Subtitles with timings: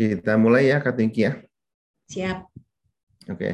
[0.00, 1.36] Kita mulai ya, Kak Tingki ya.
[2.08, 2.48] Siap.
[3.28, 3.52] Oke.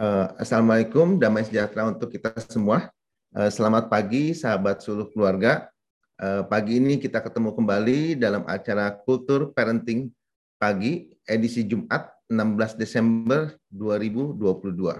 [0.00, 2.88] Uh, Assalamualaikum, damai sejahtera untuk kita semua.
[3.28, 5.68] Uh, selamat pagi, sahabat seluruh keluarga.
[6.16, 10.08] Uh, pagi ini kita ketemu kembali dalam acara Kultur Parenting
[10.56, 14.96] Pagi, edisi Jumat 16 Desember 2022.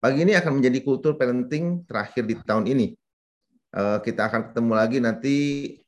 [0.00, 2.96] Pagi ini akan menjadi kultur parenting terakhir di tahun ini.
[3.76, 5.36] Uh, kita akan ketemu lagi nanti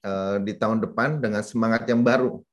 [0.05, 2.45] uh, di tahun depan dengan semangat yang baru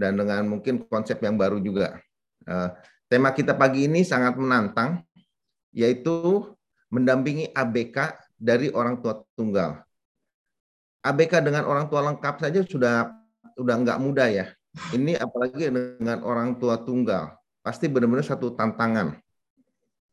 [0.00, 2.00] dan dengan mungkin konsep yang baru juga.
[2.48, 2.72] Uh,
[3.12, 5.04] tema kita pagi ini sangat menantang,
[5.76, 6.48] yaitu
[6.88, 9.84] mendampingi ABK dari orang tua tunggal.
[11.04, 13.12] ABK dengan orang tua lengkap saja sudah
[13.52, 14.46] sudah nggak mudah ya.
[14.96, 19.20] Ini apalagi dengan orang tua tunggal, pasti benar-benar satu tantangan.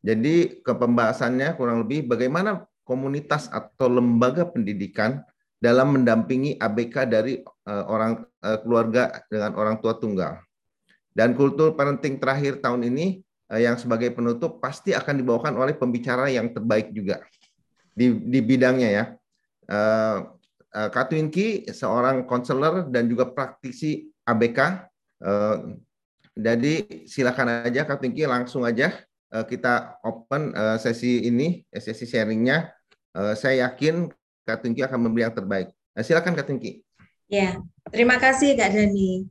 [0.04, 5.24] Jadi ke pembahasannya kurang lebih bagaimana komunitas atau lembaga pendidikan
[5.58, 10.38] dalam mendampingi ABK dari uh, orang uh, keluarga dengan orang tua tunggal.
[11.18, 16.30] Dan kultur parenting terakhir tahun ini uh, yang sebagai penutup pasti akan dibawakan oleh pembicara
[16.30, 17.26] yang terbaik juga
[17.98, 19.06] di, di bidangnya ya.
[19.68, 20.20] Uh,
[20.78, 24.86] Katwinki seorang konselor dan juga praktisi ABK.
[26.38, 26.74] Jadi
[27.10, 28.94] silakan aja Katwinki langsung aja
[29.26, 32.70] kita open sesi ini, sesi sharingnya.
[33.34, 34.06] Saya yakin
[34.48, 35.76] Kak Tungki akan memberi yang terbaik.
[35.92, 36.80] Nah, silakan Kak Tungki.
[37.28, 37.60] Ya,
[37.92, 39.28] terima kasih Kak Dani.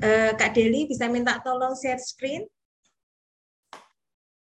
[0.00, 2.48] Uh, Kak Deli bisa minta tolong share screen?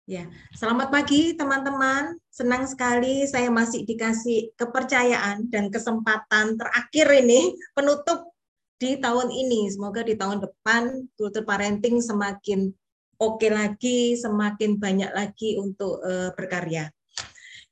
[0.08, 0.24] Ya,
[0.56, 2.16] selamat pagi teman-teman.
[2.33, 8.33] Senang sekali saya masih dikasih kepercayaan dan kesempatan terakhir ini penutup
[8.80, 9.69] di tahun ini.
[9.69, 12.72] Semoga di tahun depan kultur parenting semakin
[13.20, 16.89] oke lagi, semakin banyak lagi untuk uh, berkarya.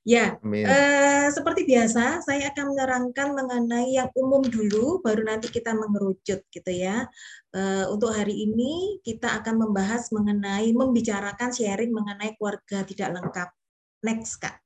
[0.06, 6.46] Ya, eh, seperti biasa, saya akan menerangkan mengenai yang umum dulu, baru nanti kita mengerucut,
[6.46, 7.10] gitu ya.
[7.50, 13.48] Eh, untuk hari ini kita akan membahas mengenai membicarakan sharing mengenai keluarga tidak lengkap.
[14.06, 14.62] Next, kak.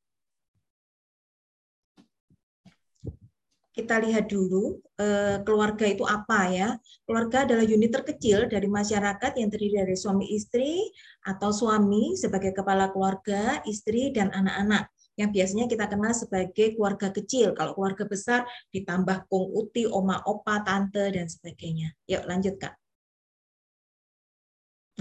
[3.72, 6.69] Kita lihat dulu eh, keluarga itu apa ya.
[7.09, 10.84] Keluarga adalah unit terkecil dari masyarakat yang terdiri dari suami istri
[11.25, 17.53] atau suami sebagai kepala keluarga, istri dan anak-anak yang biasanya kita kenal sebagai keluarga kecil.
[17.53, 21.92] Kalau keluarga besar ditambah kong uti, oma, opa, tante, dan sebagainya.
[22.08, 22.72] Yuk lanjut Kak.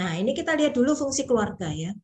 [0.04, 1.96] Nah ini kita lihat dulu fungsi keluarga ya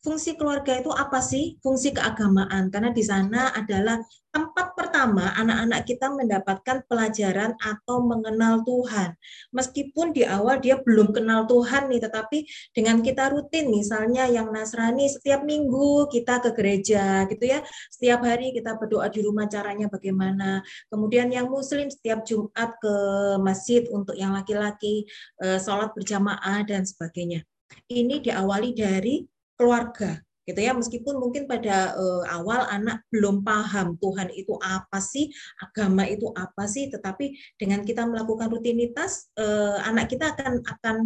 [0.00, 1.60] fungsi keluarga itu apa sih?
[1.60, 2.72] Fungsi keagamaan.
[2.72, 4.00] Karena di sana adalah
[4.30, 9.18] tempat pertama anak-anak kita mendapatkan pelajaran atau mengenal Tuhan.
[9.50, 12.38] Meskipun di awal dia belum kenal Tuhan nih, tetapi
[12.72, 18.54] dengan kita rutin, misalnya yang Nasrani setiap minggu kita ke gereja gitu ya, setiap hari
[18.54, 20.62] kita berdoa di rumah caranya bagaimana.
[20.88, 22.94] Kemudian yang Muslim setiap Jumat ke
[23.42, 25.04] masjid untuk yang laki-laki,
[25.42, 27.42] eh, sholat berjamaah dan sebagainya.
[27.90, 29.26] Ini diawali dari
[29.60, 30.16] keluarga
[30.48, 30.72] gitu ya.
[30.72, 35.28] Meskipun mungkin pada uh, awal anak belum paham Tuhan itu apa sih
[35.60, 40.96] agama itu apa sih tetapi dengan kita melakukan rutinitas uh, anak kita akan akan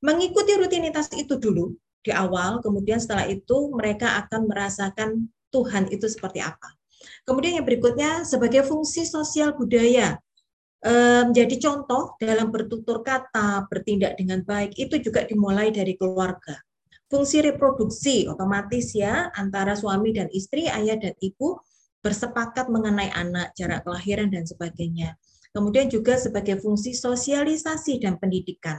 [0.00, 6.40] mengikuti rutinitas itu dulu di awal kemudian setelah itu mereka akan merasakan Tuhan itu seperti
[6.40, 6.72] apa.
[7.28, 10.16] Kemudian yang berikutnya sebagai fungsi sosial budaya
[10.84, 16.56] eh, menjadi contoh dalam bertutur kata bertindak dengan baik itu juga dimulai dari keluarga
[17.10, 21.58] Fungsi reproduksi otomatis ya antara suami dan istri, ayah dan ibu
[22.00, 25.18] bersepakat mengenai anak, jarak kelahiran dan sebagainya.
[25.50, 28.78] Kemudian juga sebagai fungsi sosialisasi dan pendidikan.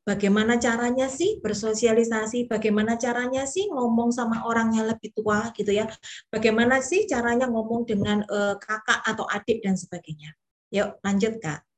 [0.00, 2.48] Bagaimana caranya sih bersosialisasi?
[2.48, 5.84] Bagaimana caranya sih ngomong sama orang yang lebih tua gitu ya?
[6.32, 10.32] Bagaimana sih caranya ngomong dengan uh, kakak atau adik dan sebagainya?
[10.72, 11.69] Yuk lanjut kak.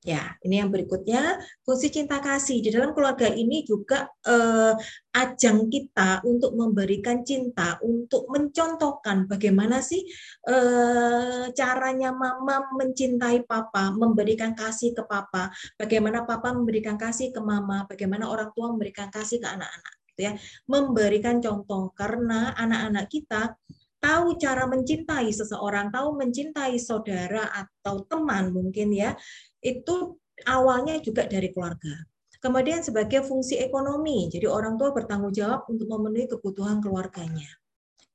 [0.00, 1.36] Ya, ini yang berikutnya.
[1.60, 2.64] Fungsi cinta kasih.
[2.64, 4.72] Di dalam keluarga ini juga eh,
[5.12, 10.00] ajang kita untuk memberikan cinta, untuk mencontohkan bagaimana sih
[10.48, 17.84] eh, caranya mama mencintai papa, memberikan kasih ke papa, bagaimana papa memberikan kasih ke mama,
[17.84, 20.32] bagaimana orang tua memberikan kasih ke anak-anak, gitu ya,
[20.64, 23.52] memberikan contoh karena anak-anak kita
[24.00, 29.12] tahu cara mencintai seseorang, tahu mencintai saudara atau teman mungkin ya,
[29.60, 30.16] itu
[30.48, 31.94] awalnya juga dari keluarga.
[32.40, 37.44] Kemudian sebagai fungsi ekonomi, jadi orang tua bertanggung jawab untuk memenuhi kebutuhan keluarganya.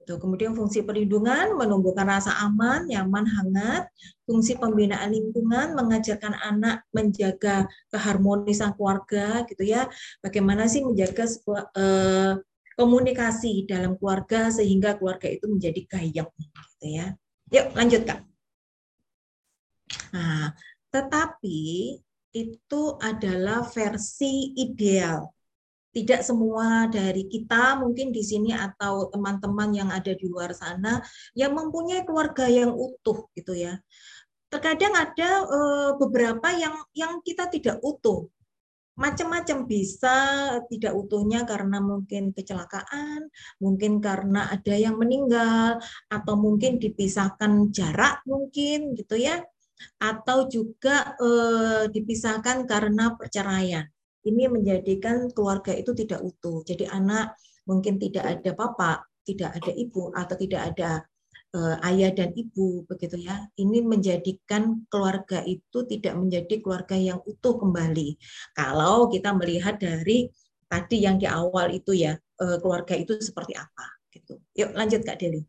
[0.02, 0.18] Itu.
[0.18, 3.90] Kemudian fungsi perlindungan, menumbuhkan rasa aman, nyaman, hangat.
[4.26, 9.90] Fungsi pembinaan lingkungan, mengajarkan anak menjaga keharmonisan keluarga, gitu ya.
[10.26, 12.34] Bagaimana sih menjaga sebuah eh,
[12.78, 17.14] komunikasi dalam keluarga sehingga keluarga itu menjadi gayam, gitu ya.
[17.54, 18.20] Yuk lanjut kak.
[20.14, 20.54] Nah,
[20.96, 21.60] tetapi
[22.32, 25.28] itu adalah versi ideal.
[25.92, 31.00] Tidak semua dari kita mungkin di sini atau teman-teman yang ada di luar sana
[31.36, 33.80] yang mempunyai keluarga yang utuh gitu ya.
[34.52, 38.28] Terkadang ada eh, beberapa yang yang kita tidak utuh
[38.96, 40.16] macam-macam bisa
[40.72, 43.28] tidak utuhnya karena mungkin kecelakaan,
[43.60, 49.44] mungkin karena ada yang meninggal atau mungkin dipisahkan jarak mungkin gitu ya.
[50.00, 53.86] Atau juga eh, dipisahkan karena perceraian.
[54.26, 56.66] Ini menjadikan keluarga itu tidak utuh.
[56.66, 57.38] Jadi anak
[57.70, 60.90] mungkin tidak ada papa, tidak ada ibu atau tidak ada
[61.56, 63.48] uh, ayah dan ibu begitu ya.
[63.58, 68.20] Ini menjadikan keluarga itu tidak menjadi keluarga yang utuh kembali.
[68.58, 70.30] Kalau kita melihat dari
[70.68, 74.40] tadi yang di awal itu ya, uh, keluarga itu seperti apa gitu.
[74.60, 75.42] Yuk lanjut Kak Deli.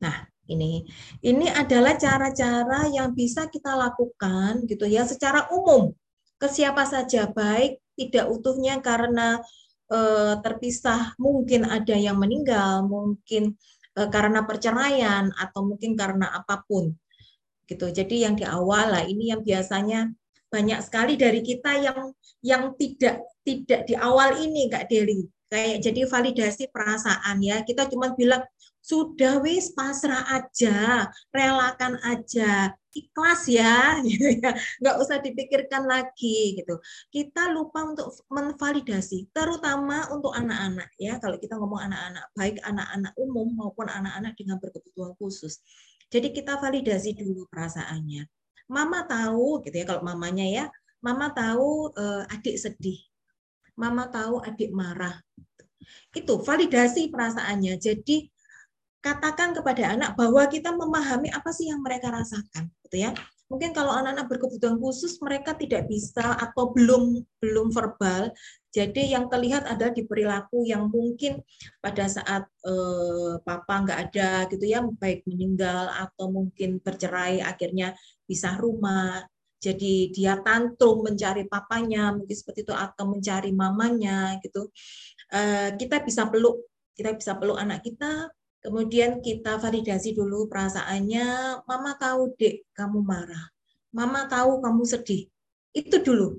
[0.00, 0.82] Nah, ini
[1.22, 5.94] ini adalah cara-cara yang bisa kita lakukan gitu ya secara umum
[6.40, 9.36] ke siapa saja baik tidak utuhnya karena
[9.92, 13.58] eh, terpisah, mungkin ada yang meninggal, mungkin
[13.98, 16.94] eh, karena perceraian atau mungkin karena apa pun.
[17.68, 17.86] Gitu.
[17.92, 20.10] Jadi yang di awal lah ini yang biasanya
[20.50, 22.10] banyak sekali dari kita yang
[22.42, 28.10] yang tidak tidak di awal ini Kak Deli kayak jadi validasi perasaan ya kita cuma
[28.18, 28.42] bilang
[28.90, 34.50] sudah wis pasrah aja relakan aja ikhlas ya gitu ya.
[34.82, 36.82] Nggak usah dipikirkan lagi gitu.
[37.14, 41.22] Kita lupa untuk menvalidasi terutama untuk anak-anak ya.
[41.22, 45.62] Kalau kita ngomong anak-anak baik anak-anak umum maupun anak-anak dengan berkebutuhan khusus.
[46.10, 48.26] Jadi kita validasi dulu perasaannya.
[48.70, 50.64] Mama tahu gitu ya kalau mamanya ya
[51.02, 52.98] mama tahu uh, adik sedih.
[53.78, 55.14] Mama tahu adik marah.
[56.10, 57.78] Itu validasi perasaannya.
[57.78, 58.26] Jadi
[59.00, 63.10] katakan kepada anak bahwa kita memahami apa sih yang mereka rasakan gitu ya.
[63.50, 68.30] Mungkin kalau anak-anak berkebutuhan khusus mereka tidak bisa atau belum belum verbal.
[68.70, 71.42] Jadi yang terlihat ada di perilaku yang mungkin
[71.82, 78.54] pada saat eh, papa nggak ada gitu ya baik meninggal atau mungkin bercerai akhirnya pisah
[78.54, 79.26] rumah.
[79.58, 84.70] Jadi dia tantrum mencari papanya mungkin seperti itu atau mencari mamanya gitu.
[85.34, 88.30] Eh, kita bisa peluk kita bisa peluk anak kita
[88.60, 93.48] Kemudian kita validasi dulu perasaannya, mama tahu dek kamu marah,
[93.96, 95.24] mama tahu kamu sedih.
[95.72, 96.36] Itu dulu.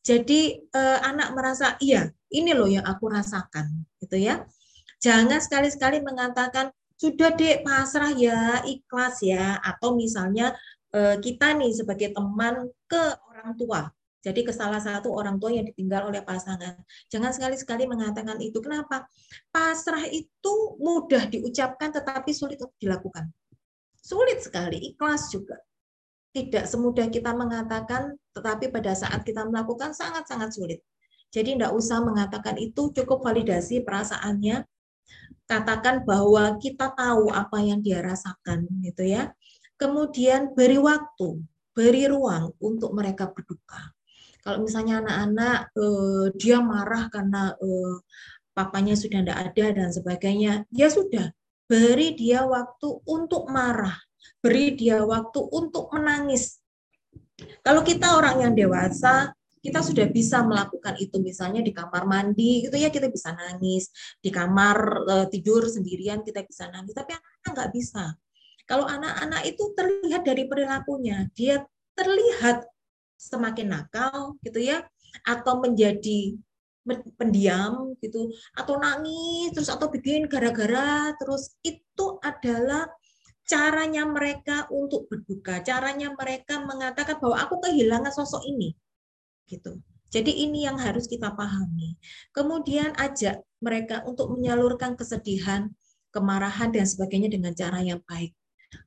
[0.00, 4.48] Jadi eh, anak merasa iya, ini loh yang aku rasakan, gitu ya.
[5.04, 10.56] Jangan sekali-sekali mengatakan sudah dek pasrah ya, ikhlas ya, atau misalnya
[10.96, 15.66] eh, kita nih sebagai teman ke orang tua, jadi ke salah satu orang tua yang
[15.70, 16.74] ditinggal oleh pasangan.
[17.06, 18.58] Jangan sekali-sekali mengatakan itu.
[18.58, 19.06] Kenapa?
[19.54, 23.30] Pasrah itu mudah diucapkan tetapi sulit untuk dilakukan.
[24.02, 25.62] Sulit sekali, ikhlas juga.
[26.34, 30.80] Tidak semudah kita mengatakan, tetapi pada saat kita melakukan sangat-sangat sulit.
[31.30, 34.66] Jadi tidak usah mengatakan itu, cukup validasi perasaannya.
[35.48, 39.32] Katakan bahwa kita tahu apa yang dia rasakan, gitu ya.
[39.80, 41.40] Kemudian beri waktu,
[41.72, 43.97] beri ruang untuk mereka berduka
[44.48, 48.00] kalau misalnya anak-anak uh, dia marah karena uh,
[48.56, 51.36] papanya sudah tidak ada dan sebagainya, ya sudah,
[51.68, 53.92] beri dia waktu untuk marah,
[54.40, 56.64] beri dia waktu untuk menangis.
[57.60, 62.78] Kalau kita orang yang dewasa, kita sudah bisa melakukan itu misalnya di kamar mandi gitu
[62.80, 67.70] ya kita bisa nangis di kamar uh, tidur sendirian kita bisa nangis tapi anak-anak nggak
[67.74, 68.04] bisa
[68.70, 71.66] kalau anak-anak itu terlihat dari perilakunya dia
[71.98, 72.70] terlihat
[73.18, 74.86] semakin nakal gitu ya.
[75.26, 76.38] Atau menjadi
[77.18, 78.32] pendiam gitu.
[78.56, 82.88] Atau nangis terus atau bikin gara-gara terus itu adalah
[83.44, 85.60] caranya mereka untuk berduka.
[85.60, 88.72] Caranya mereka mengatakan bahwa aku kehilangan sosok ini
[89.48, 89.80] gitu.
[90.08, 92.00] Jadi ini yang harus kita pahami.
[92.32, 95.68] Kemudian ajak mereka untuk menyalurkan kesedihan
[96.12, 98.32] kemarahan dan sebagainya dengan cara yang baik.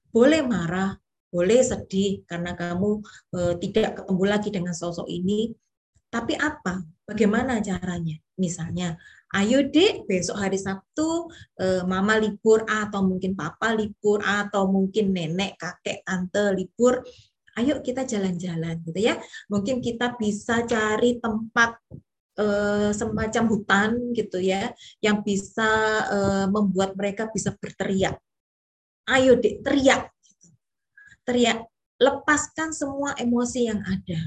[0.09, 0.97] Boleh marah
[1.31, 2.99] boleh sedih karena kamu
[3.31, 5.55] e, tidak ketemu lagi dengan sosok ini.
[6.11, 6.83] Tapi apa?
[7.07, 8.19] Bagaimana caranya?
[8.35, 8.99] Misalnya,
[9.31, 15.55] ayo dek besok hari Sabtu e, mama libur atau mungkin papa libur atau mungkin nenek,
[15.55, 16.99] kakek, tante libur.
[17.55, 19.15] Ayo kita jalan-jalan gitu ya.
[19.47, 21.79] Mungkin kita bisa cari tempat
[22.35, 22.45] e,
[22.91, 25.71] semacam hutan gitu ya yang bisa
[26.51, 28.19] membuat mereka bisa berteriak.
[29.07, 30.11] Ayo dek teriak
[31.27, 31.65] teriak
[32.01, 34.21] lepaskan semua emosi yang ada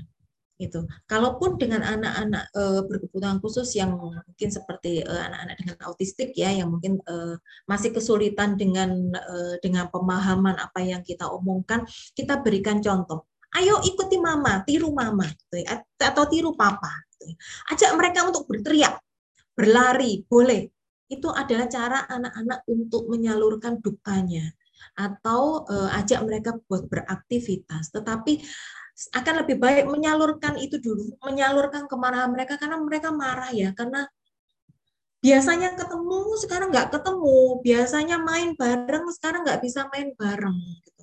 [0.55, 6.55] itu kalaupun dengan anak-anak e, berkebutuhan khusus yang mungkin seperti eh, anak-anak dengan autistik ya
[6.55, 11.83] yang mungkin e, masih kesulitan dengan e, dengan pemahaman apa yang kita omongkan
[12.15, 13.27] kita berikan contoh
[13.59, 15.79] ayo ikuti mama, tiru mama, gitu ya,
[16.11, 16.91] atau tiru papa.
[17.15, 17.35] Gitu ya.
[17.71, 18.99] Ajak mereka untuk berteriak,
[19.55, 20.67] berlari, boleh.
[21.07, 24.51] Itu adalah cara anak-anak untuk menyalurkan dukanya
[24.93, 27.91] atau uh, ajak mereka buat beraktivitas.
[27.91, 28.45] Tetapi
[29.11, 34.07] akan lebih baik menyalurkan itu dulu, menyalurkan kemarahan mereka karena mereka marah ya, karena
[35.19, 40.55] biasanya ketemu sekarang nggak ketemu, biasanya main bareng sekarang nggak bisa main bareng.
[40.85, 41.03] Gitu.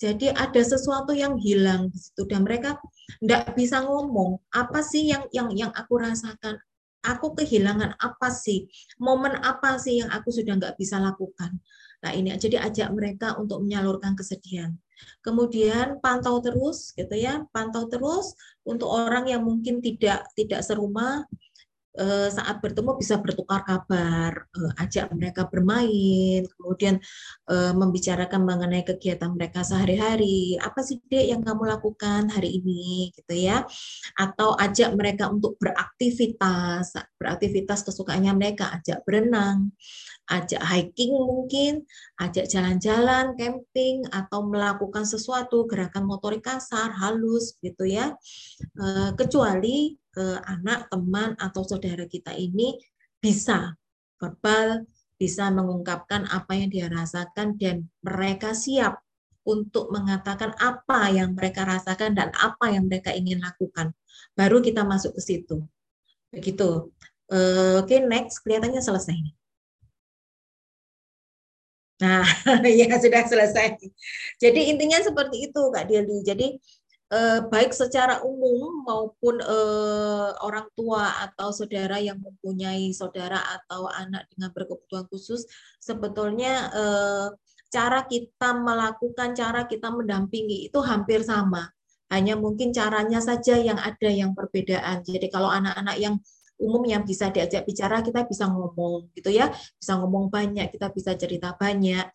[0.00, 2.80] Jadi ada sesuatu yang hilang di situ dan mereka
[3.20, 6.56] nggak bisa ngomong apa sih yang yang yang aku rasakan,
[7.04, 8.64] aku kehilangan apa sih,
[8.96, 11.60] momen apa sih yang aku sudah nggak bisa lakukan.
[12.00, 14.72] Nah ini jadi ajak mereka untuk menyalurkan kesedihan.
[15.24, 21.24] Kemudian pantau terus gitu ya, pantau terus untuk orang yang mungkin tidak tidak serumah
[21.98, 26.96] eh, saat bertemu bisa bertukar kabar, eh, ajak mereka bermain, kemudian
[27.50, 30.56] eh, membicarakan mengenai kegiatan mereka sehari-hari.
[30.60, 33.64] Apa sih dek yang kamu lakukan hari ini, gitu ya?
[34.20, 39.72] Atau ajak mereka untuk beraktivitas, beraktivitas kesukaannya mereka, ajak berenang,
[40.30, 41.82] ajak hiking mungkin,
[42.22, 48.14] ajak jalan-jalan, camping, atau melakukan sesuatu gerakan motorik kasar, halus gitu ya.
[48.78, 52.78] Eh, kecuali eh, anak, teman, atau saudara kita ini
[53.18, 53.74] bisa
[54.22, 54.86] verbal,
[55.18, 59.02] bisa mengungkapkan apa yang dia rasakan dan mereka siap
[59.44, 63.92] untuk mengatakan apa yang mereka rasakan dan apa yang mereka ingin lakukan.
[64.38, 65.66] Baru kita masuk ke situ.
[66.30, 66.94] Begitu.
[67.30, 68.42] Eh, oke, okay, next.
[68.46, 69.39] Kelihatannya selesai.
[72.00, 72.24] Nah,
[72.80, 73.76] ya sudah selesai.
[74.40, 76.24] Jadi intinya seperti itu Kak Deli.
[76.24, 76.46] Jadi
[77.12, 84.24] eh, baik secara umum maupun eh, orang tua atau saudara yang mempunyai saudara atau anak
[84.32, 85.44] dengan berkebutuhan khusus,
[85.76, 87.28] sebetulnya eh,
[87.70, 91.68] cara kita melakukan, cara kita mendampingi itu hampir sama.
[92.10, 95.06] Hanya mungkin caranya saja yang ada yang perbedaan.
[95.06, 96.18] Jadi kalau anak-anak yang
[96.60, 99.48] umum yang bisa diajak bicara kita bisa ngomong gitu ya.
[99.50, 102.06] Bisa ngomong banyak kita bisa cerita banyak.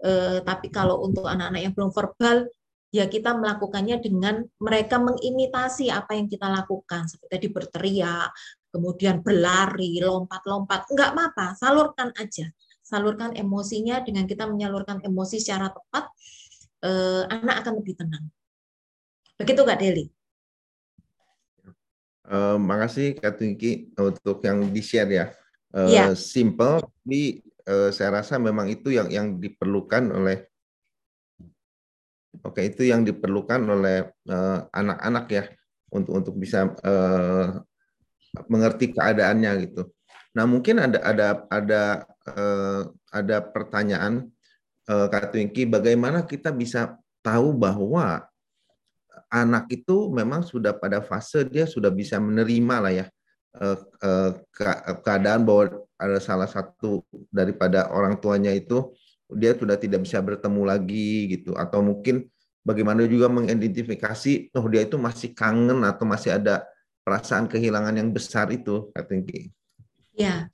[0.00, 2.48] Eh, tapi kalau untuk anak-anak yang belum verbal
[2.90, 7.10] ya kita melakukannya dengan mereka mengimitasi apa yang kita lakukan.
[7.10, 8.30] Seperti tadi berteriak
[8.70, 10.88] kemudian berlari lompat-lompat.
[10.94, 12.46] Enggak apa-apa salurkan aja.
[12.80, 16.08] Salurkan emosinya dengan kita menyalurkan emosi secara tepat
[16.86, 18.24] eh, anak akan lebih tenang.
[19.36, 20.19] Begitu Kak Deli
[22.30, 25.26] Uh, makasih Kak Tungki untuk yang di-share ya.
[25.74, 26.04] Uh, ya.
[26.14, 30.46] Simple, tapi uh, saya rasa memang itu yang yang diperlukan oleh
[32.46, 34.06] Oke, itu yang diperlukan oleh
[34.70, 35.44] anak-anak uh, ya
[35.90, 37.58] untuk untuk bisa uh,
[38.46, 39.90] mengerti keadaannya gitu.
[40.38, 41.82] Nah, mungkin ada ada ada
[42.30, 44.30] uh, ada pertanyaan
[44.86, 48.29] uh, Kak Twinky, bagaimana kita bisa tahu bahwa
[49.28, 53.06] anak itu memang sudah pada fase dia sudah bisa menerima lah ya
[53.60, 54.30] eh, eh,
[55.04, 58.96] keadaan bahwa ada salah satu daripada orang tuanya itu
[59.30, 62.26] dia sudah tidak bisa bertemu lagi gitu atau mungkin
[62.64, 66.66] bagaimana juga mengidentifikasi oh dia itu masih kangen atau masih ada
[67.04, 69.52] perasaan kehilangan yang besar itu I think.
[70.14, 70.50] Ya,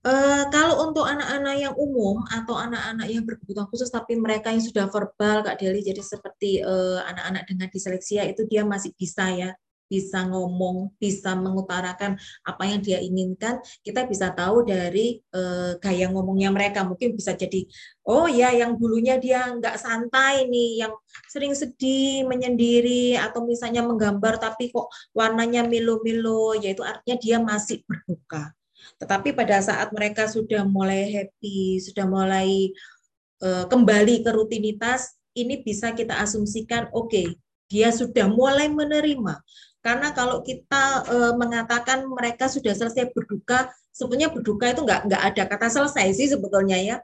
[0.00, 4.88] Uh, kalau untuk anak-anak yang umum atau anak-anak yang berkebutuhan khusus tapi mereka yang sudah
[4.88, 9.52] verbal Kak Deli jadi seperti uh, anak-anak dengan disleksia itu dia masih bisa ya
[9.90, 12.14] bisa ngomong, bisa mengutarakan
[12.46, 16.86] apa yang dia inginkan, kita bisa tahu dari uh, gaya ngomongnya mereka.
[16.86, 17.66] Mungkin bisa jadi,
[18.06, 20.94] oh ya yang dulunya dia nggak santai nih, yang
[21.26, 28.54] sering sedih, menyendiri, atau misalnya menggambar tapi kok warnanya milo-milo, yaitu artinya dia masih berduka.
[29.00, 32.72] Tetapi pada saat mereka sudah mulai happy, sudah mulai
[33.44, 37.26] uh, kembali ke rutinitas, ini bisa kita asumsikan oke, okay,
[37.70, 39.40] dia sudah mulai menerima.
[39.80, 45.42] Karena kalau kita uh, mengatakan mereka sudah selesai berduka, sebenarnya berduka itu nggak nggak ada
[45.48, 46.96] kata selesai sih sebetulnya ya.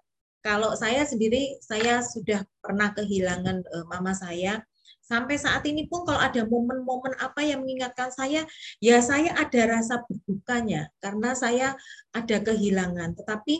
[0.45, 4.61] Kalau saya sendiri, saya sudah pernah kehilangan uh, mama saya
[5.06, 8.42] Sampai saat ini pun kalau ada momen-momen apa yang mengingatkan saya,
[8.82, 11.68] ya saya ada rasa berdukanya karena saya
[12.10, 13.14] ada kehilangan.
[13.14, 13.54] Tetapi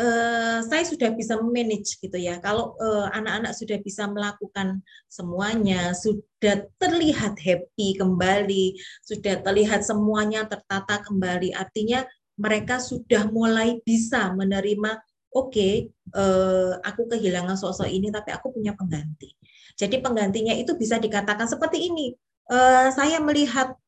[0.00, 2.40] eh, saya sudah bisa manage gitu ya.
[2.40, 4.80] Kalau eh, anak-anak sudah bisa melakukan
[5.12, 12.00] semuanya, sudah terlihat happy kembali, sudah terlihat semuanya tertata kembali, artinya
[12.40, 14.96] mereka sudah mulai bisa menerima
[15.36, 19.37] oke, okay, eh, aku kehilangan sosok ini, tapi aku punya pengganti.
[19.78, 22.12] Jadi penggantinya itu bisa dikatakan seperti ini.
[22.50, 23.78] Uh, saya melihat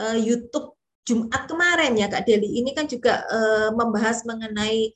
[0.00, 4.92] uh, YouTube Jumat kemarin ya Kak Deli, ini kan juga uh, membahas mengenai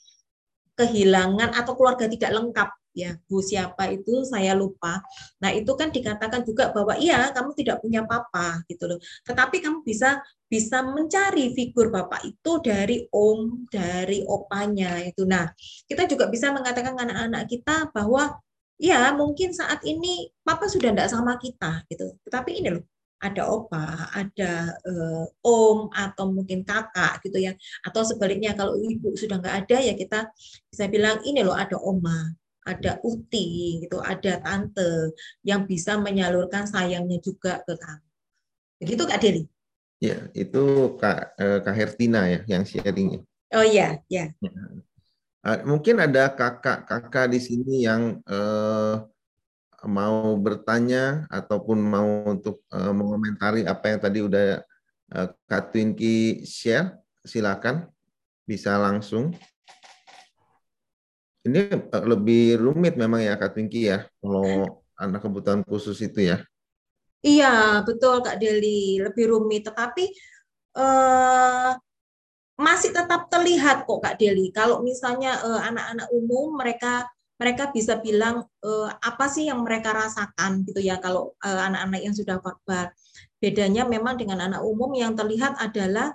[0.76, 5.00] kehilangan atau keluarga tidak lengkap ya Bu siapa itu saya lupa.
[5.40, 9.00] Nah itu kan dikatakan juga bahwa iya kamu tidak punya papa gitu loh.
[9.24, 15.24] Tetapi kamu bisa bisa mencari figur bapak itu dari om, dari opanya itu.
[15.24, 15.48] Nah
[15.88, 18.36] kita juga bisa mengatakan anak-anak kita bahwa
[18.80, 22.16] ya mungkin saat ini papa sudah tidak sama kita gitu.
[22.28, 22.84] Tetapi ini loh
[23.22, 27.54] ada opa, ada uh, om atau mungkin kakak gitu ya.
[27.86, 30.26] Atau sebaliknya kalau ibu sudah nggak ada ya kita
[30.68, 32.34] bisa bilang ini loh ada oma,
[32.66, 35.14] ada uti gitu, ada tante
[35.46, 38.06] yang bisa menyalurkan sayangnya juga ke kamu.
[38.82, 39.42] Begitu Kak Deli?
[40.02, 43.22] Ya, itu Kak, eh, Kak Hertina ya yang sharing.
[43.54, 44.34] Oh iya, ya.
[44.42, 44.50] ya.
[45.42, 48.94] Mungkin ada kakak-kakak di sini yang eh,
[49.86, 54.62] mau bertanya ataupun mau untuk uh, mengomentari apa yang tadi udah
[55.14, 57.90] uh, Kak Twinky share, silakan
[58.46, 59.34] bisa langsung.
[61.42, 66.38] Ini uh, lebih rumit memang ya Kak Twinky ya, kalau anak kebutuhan khusus itu ya.
[67.22, 69.66] Iya, betul Kak Deli, lebih rumit.
[69.66, 70.04] Tetapi
[70.78, 71.74] uh,
[72.60, 74.52] masih tetap terlihat kok Kak Deli.
[74.52, 77.08] Kalau misalnya anak-anak uh, umum mereka
[77.42, 82.14] mereka bisa bilang uh, apa sih yang mereka rasakan gitu ya kalau eh, anak-anak yang
[82.14, 82.94] sudah verbal.
[83.42, 86.14] Bedanya memang dengan anak umum yang terlihat adalah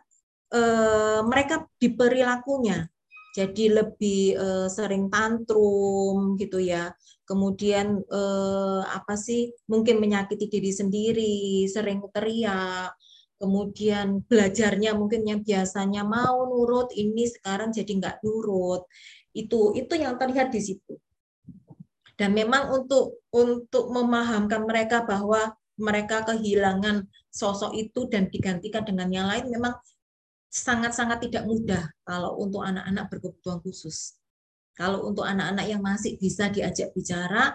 [0.56, 2.88] uh, mereka di perilakunya.
[3.36, 6.96] Jadi lebih uh, sering tantrum gitu ya.
[7.28, 12.96] Kemudian uh, apa sih mungkin menyakiti diri sendiri, sering teriak,
[13.38, 18.86] kemudian belajarnya mungkin yang biasanya mau nurut ini sekarang jadi nggak nurut
[19.38, 20.98] itu itu yang terlihat di situ
[22.18, 29.30] dan memang untuk untuk memahamkan mereka bahwa mereka kehilangan sosok itu dan digantikan dengan yang
[29.30, 29.78] lain memang
[30.50, 34.18] sangat-sangat tidak mudah kalau untuk anak-anak berkebutuhan khusus.
[34.74, 37.54] Kalau untuk anak-anak yang masih bisa diajak bicara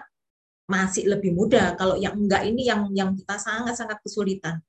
[0.67, 1.75] masih lebih mudah.
[1.75, 4.63] Kalau yang enggak ini yang yang kita sangat-sangat kesulitan.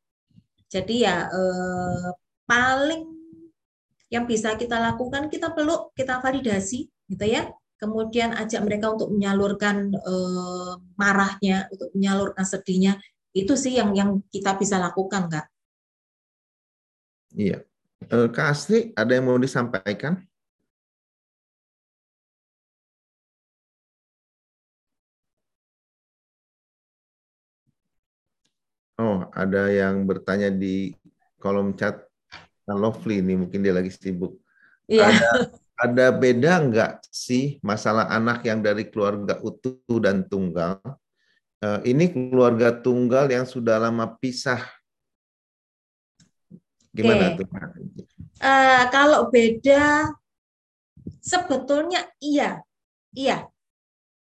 [0.68, 2.08] Jadi ya eh,
[2.48, 3.02] paling
[4.12, 7.50] yang bisa kita lakukan kita perlu kita validasi gitu ya
[7.84, 12.96] kemudian ajak mereka untuk menyalurkan uh, marahnya, untuk menyalurkan sedihnya,
[13.36, 15.46] itu sih yang yang kita bisa lakukan, Kak.
[17.36, 17.66] Iya.
[18.08, 20.22] Uh, Kak Asri, ada yang mau disampaikan?
[28.94, 30.94] Oh, ada yang bertanya di
[31.42, 32.06] kolom chat
[32.64, 34.40] Lovely ini, mungkin dia lagi sibuk.
[34.88, 35.12] Iya.
[35.12, 35.28] Ada
[35.74, 40.80] ada beda nggak sih masalah anak yang dari keluarga utuh dan tunggal?
[41.60, 44.62] Uh, ini keluarga tunggal yang sudah lama pisah.
[46.94, 47.42] Gimana okay.
[47.42, 47.46] tuh?
[48.38, 50.14] Uh, kalau beda,
[51.18, 52.62] sebetulnya iya,
[53.12, 53.44] iya,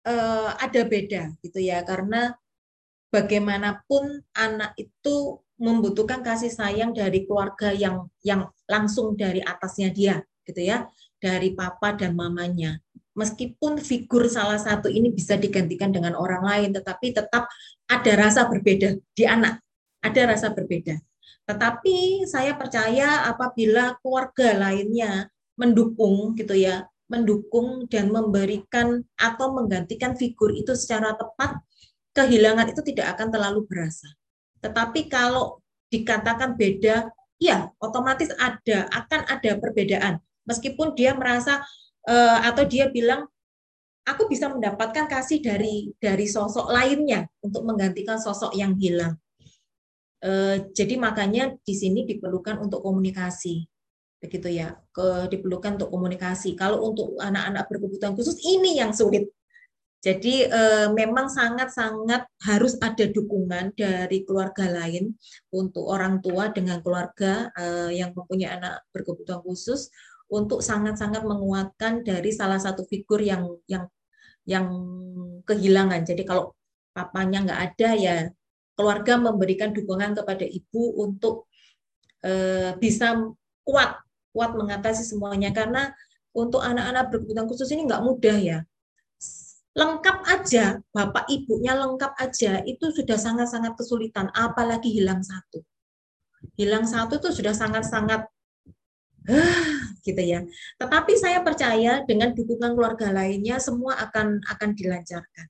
[0.08, 2.34] uh, ada beda gitu ya, karena
[3.12, 10.58] bagaimanapun anak itu membutuhkan kasih sayang dari keluarga yang yang langsung dari atasnya dia gitu
[10.58, 10.88] ya
[11.22, 12.82] dari papa dan mamanya.
[13.12, 17.46] Meskipun figur salah satu ini bisa digantikan dengan orang lain, tetapi tetap
[17.86, 19.60] ada rasa berbeda di anak,
[20.00, 20.96] ada rasa berbeda.
[21.44, 25.28] Tetapi saya percaya apabila keluarga lainnya
[25.60, 31.60] mendukung gitu ya, mendukung dan memberikan atau menggantikan figur itu secara tepat,
[32.12, 34.08] kehilangan itu tidak akan terlalu berasa.
[34.60, 35.60] Tetapi kalau
[35.92, 37.10] dikatakan beda,
[37.42, 41.58] ya otomatis ada akan ada perbedaan meskipun dia merasa
[42.06, 43.26] uh, atau dia bilang
[44.06, 49.18] aku bisa mendapatkan kasih dari dari sosok lainnya untuk menggantikan sosok yang hilang.
[50.22, 53.66] Uh, jadi makanya di sini diperlukan untuk komunikasi
[54.22, 59.26] begitu ya ke diperlukan untuk komunikasi kalau untuk anak-anak berkebutuhan khusus ini yang sulit
[60.02, 65.14] jadi eh, memang sangat-sangat harus ada dukungan dari keluarga lain
[65.54, 69.94] untuk orang tua dengan keluarga eh, yang mempunyai anak berkebutuhan khusus
[70.26, 73.86] untuk sangat-sangat menguatkan dari salah satu figur yang yang
[74.42, 74.66] yang
[75.46, 76.02] kehilangan.
[76.02, 76.50] Jadi kalau
[76.90, 78.16] papanya nggak ada ya
[78.74, 81.46] keluarga memberikan dukungan kepada ibu untuk
[82.24, 82.32] e,
[82.80, 83.16] bisa
[83.62, 84.00] kuat
[84.32, 85.92] kuat mengatasi semuanya karena
[86.32, 88.58] untuk anak-anak berkebutuhan khusus ini nggak mudah ya
[89.72, 95.64] lengkap aja bapak ibunya lengkap aja itu sudah sangat-sangat kesulitan apalagi hilang satu
[96.58, 98.28] hilang satu itu sudah sangat-sangat
[100.02, 100.42] gitu ya.
[100.78, 105.46] Tetapi saya percaya dengan dukungan keluarga lainnya semua akan akan dilancarkan.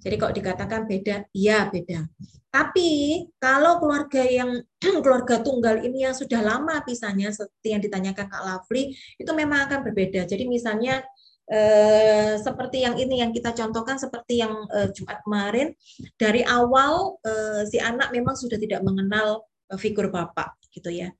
[0.00, 2.06] Jadi kok dikatakan beda, iya beda.
[2.50, 4.62] Tapi kalau keluarga yang
[5.04, 9.90] keluarga tunggal ini yang sudah lama pisahnya seperti yang ditanyakan Kak Lafli itu memang akan
[9.90, 10.26] berbeda.
[10.26, 11.02] Jadi misalnya
[11.50, 15.74] eh, seperti yang ini yang kita contohkan seperti yang eh, Jumat kemarin
[16.14, 19.44] dari awal eh, si anak memang sudah tidak mengenal
[19.76, 21.10] figur bapak gitu ya.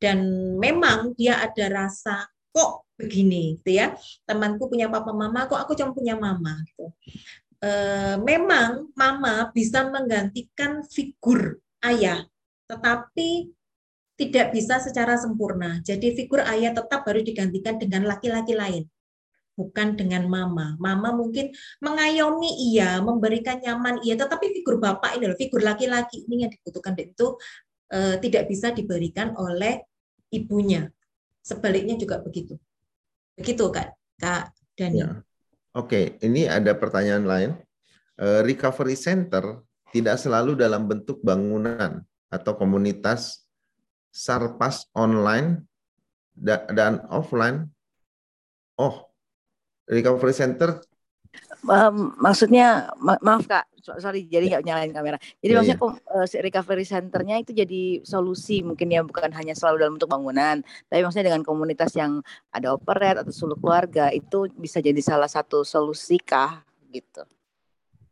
[0.00, 0.24] Dan
[0.60, 3.60] memang dia ada rasa kok begini?
[3.60, 3.96] gitu ya.
[4.28, 6.60] Temanku punya papa mama kok aku cuma punya mama?
[6.68, 6.92] gitu.
[7.64, 7.70] E,
[8.20, 12.28] memang mama bisa menggantikan figur ayah
[12.68, 13.48] tetapi
[14.20, 15.80] tidak bisa secara sempurna.
[15.80, 18.84] Jadi figur ayah tetap harus digantikan dengan laki-laki lain
[19.54, 20.74] bukan dengan mama.
[20.76, 26.46] Mama mungkin mengayomi iya, memberikan nyaman iya, tetapi figur bapak ini loh, figur laki-laki ini
[26.46, 27.38] yang dibutuhkan itu
[27.88, 29.82] e, tidak bisa diberikan oleh
[30.34, 30.90] ibunya.
[31.40, 32.58] Sebaliknya juga begitu.
[33.38, 34.98] Begitu Kak, Kak Dani.
[35.00, 35.08] Ya.
[35.74, 37.50] Oke, ini ada pertanyaan lain.
[38.18, 39.62] E, recovery center
[39.94, 43.46] tidak selalu dalam bentuk bangunan atau komunitas
[44.10, 45.62] sarpas online
[46.74, 47.70] dan offline.
[48.74, 49.13] Oh,
[49.88, 50.80] recovery center?
[51.64, 53.64] Um, maksudnya ma maaf kak.
[53.80, 55.16] Sorry jadi nggak nyalain kamera.
[55.40, 56.24] Jadi yeah, maksudnya yeah.
[56.24, 60.60] Uh, recovery centernya itu jadi solusi mungkin ya bukan hanya selalu dalam bentuk bangunan.
[60.88, 62.20] Tapi maksudnya dengan komunitas yang
[62.52, 67.24] ada operet atau suluk keluarga itu bisa jadi salah satu solusi kah gitu.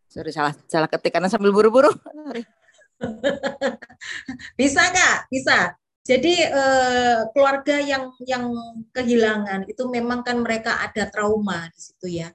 [0.09, 1.93] Sorry salah salah ketik karena sambil buru-buru.
[4.61, 8.51] Bisa kak bisa jadi eh, keluarga yang yang
[8.91, 12.29] kehilangan itu memang kan mereka ada trauma di situ ya.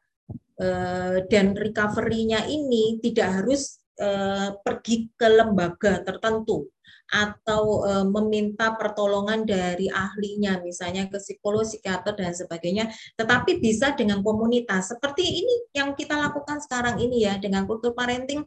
[0.57, 6.71] Eh, dan recovery-nya ini tidak harus eh, pergi ke lembaga tertentu
[7.07, 14.91] atau meminta pertolongan dari ahlinya, misalnya ke psikolog, psikiater dan sebagainya, tetapi bisa dengan komunitas.
[14.91, 18.43] Seperti ini yang kita lakukan sekarang ini ya dengan kultur parenting,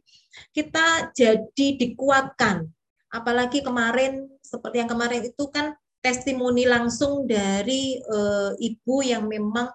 [0.52, 2.68] kita jadi dikuatkan
[3.10, 8.18] apalagi kemarin seperti yang kemarin itu kan testimoni langsung dari e,
[8.56, 9.68] ibu yang memang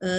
[0.00, 0.10] e,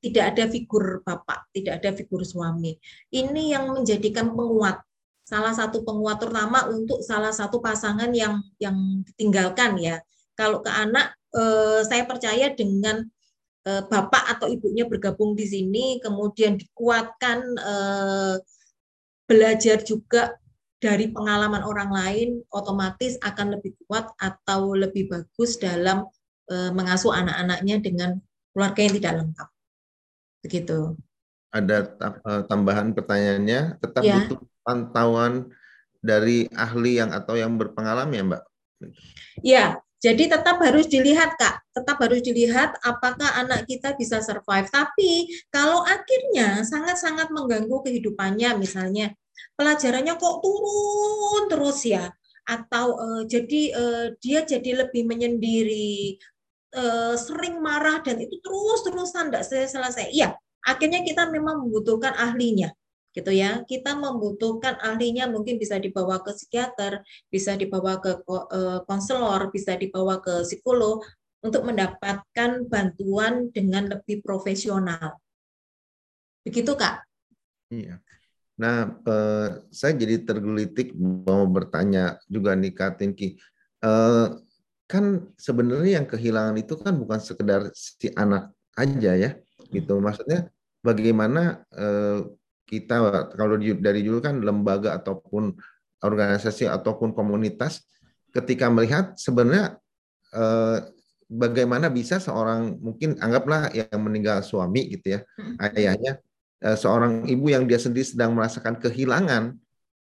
[0.00, 2.72] tidak ada figur bapak, tidak ada figur suami.
[3.12, 4.80] Ini yang menjadikan penguat
[5.26, 10.00] salah satu penguat terutama untuk salah satu pasangan yang yang ditinggalkan ya.
[10.32, 11.42] Kalau ke anak e,
[11.84, 13.04] saya percaya dengan
[13.60, 17.60] bapak atau ibunya bergabung di sini kemudian dikuatkan
[19.28, 20.40] belajar juga
[20.80, 26.08] dari pengalaman orang lain otomatis akan lebih kuat atau lebih bagus dalam
[26.48, 28.10] e, mengasuh anak-anaknya dengan
[28.50, 29.48] keluarga yang tidak lengkap.
[30.40, 30.78] Begitu.
[31.52, 31.76] Ada
[32.24, 34.24] e, tambahan pertanyaannya, tetap ya.
[34.24, 35.52] butuh pantauan
[36.00, 38.42] dari ahli yang atau yang berpengalaman ya, Mbak?
[39.44, 39.64] Ya,
[40.00, 44.64] jadi tetap harus dilihat Kak, tetap harus dilihat apakah anak kita bisa survive.
[44.72, 49.12] Tapi kalau akhirnya sangat-sangat mengganggu kehidupannya, misalnya
[49.58, 52.08] pelajarannya kok turun terus ya?
[52.48, 56.18] Atau uh, jadi uh, dia jadi lebih menyendiri
[56.74, 60.34] uh, sering marah dan itu terus terusan tidak selesai iya
[60.66, 62.70] akhirnya kita memang membutuhkan ahlinya
[63.10, 63.66] gitu ya.
[63.66, 68.22] Kita membutuhkan ahlinya mungkin bisa dibawa ke psikiater bisa dibawa ke
[68.86, 71.02] konselor bisa dibawa ke psikolog
[71.42, 75.18] untuk mendapatkan bantuan dengan lebih profesional.
[76.46, 77.02] Begitu kak?
[77.70, 77.98] Iya
[78.60, 83.40] Nah, eh, saya jadi tergelitik mau bertanya juga nih Kak Tinki.
[83.80, 84.26] Eh,
[84.84, 85.04] kan
[85.40, 89.30] sebenarnya yang kehilangan itu kan bukan sekedar si anak aja ya,
[89.72, 89.96] gitu.
[89.96, 90.52] Maksudnya
[90.84, 92.20] bagaimana eh,
[92.68, 92.96] kita
[93.32, 95.56] kalau dari dulu kan lembaga ataupun
[96.04, 97.82] organisasi ataupun komunitas
[98.30, 99.80] ketika melihat sebenarnya
[100.36, 100.78] eh,
[101.30, 105.56] bagaimana bisa seorang mungkin anggaplah yang meninggal suami gitu ya, hmm.
[105.64, 106.20] ayahnya
[106.60, 109.56] seorang ibu yang dia sendiri sedang merasakan kehilangan,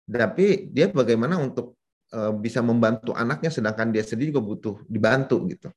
[0.09, 1.77] tapi dia bagaimana untuk
[2.15, 5.69] eh, bisa membantu anaknya sedangkan dia sendiri juga butuh dibantu gitu.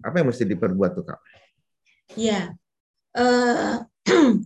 [0.00, 1.20] Apa yang mesti diperbuat tuh kak?
[2.16, 2.56] Ya,
[3.14, 3.84] uh,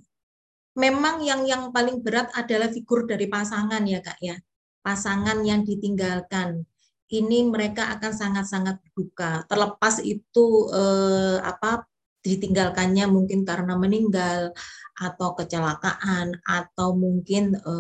[0.83, 4.37] memang yang yang paling berat adalah figur dari pasangan ya kak ya,
[4.83, 6.67] pasangan yang ditinggalkan.
[7.07, 9.47] Ini mereka akan sangat-sangat berduka.
[9.47, 11.87] Terlepas itu eh, apa
[12.25, 14.57] ditinggalkannya mungkin karena meninggal
[14.95, 17.75] atau kecelakaan atau mungkin e,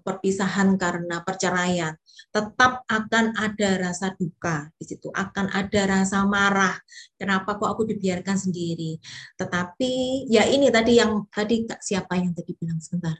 [0.00, 1.92] perpisahan karena perceraian
[2.30, 6.78] tetap akan ada rasa duka di situ akan ada rasa marah
[7.20, 8.96] kenapa kok aku dibiarkan sendiri?
[9.36, 13.18] Tetapi ya ini tadi yang tadi siapa yang tadi bilang sebentar?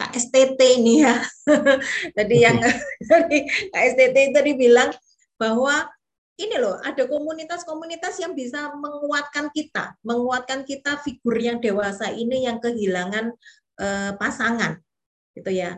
[0.00, 1.20] Kak STT ini ya.
[2.16, 2.56] Tadi yang
[3.04, 4.88] tadi Kak STT tadi bilang
[5.36, 5.84] bahwa
[6.40, 12.56] ini loh ada komunitas-komunitas yang bisa menguatkan kita, menguatkan kita figur yang dewasa ini yang
[12.56, 13.36] kehilangan
[13.76, 14.80] eh, pasangan,
[15.36, 15.76] gitu ya.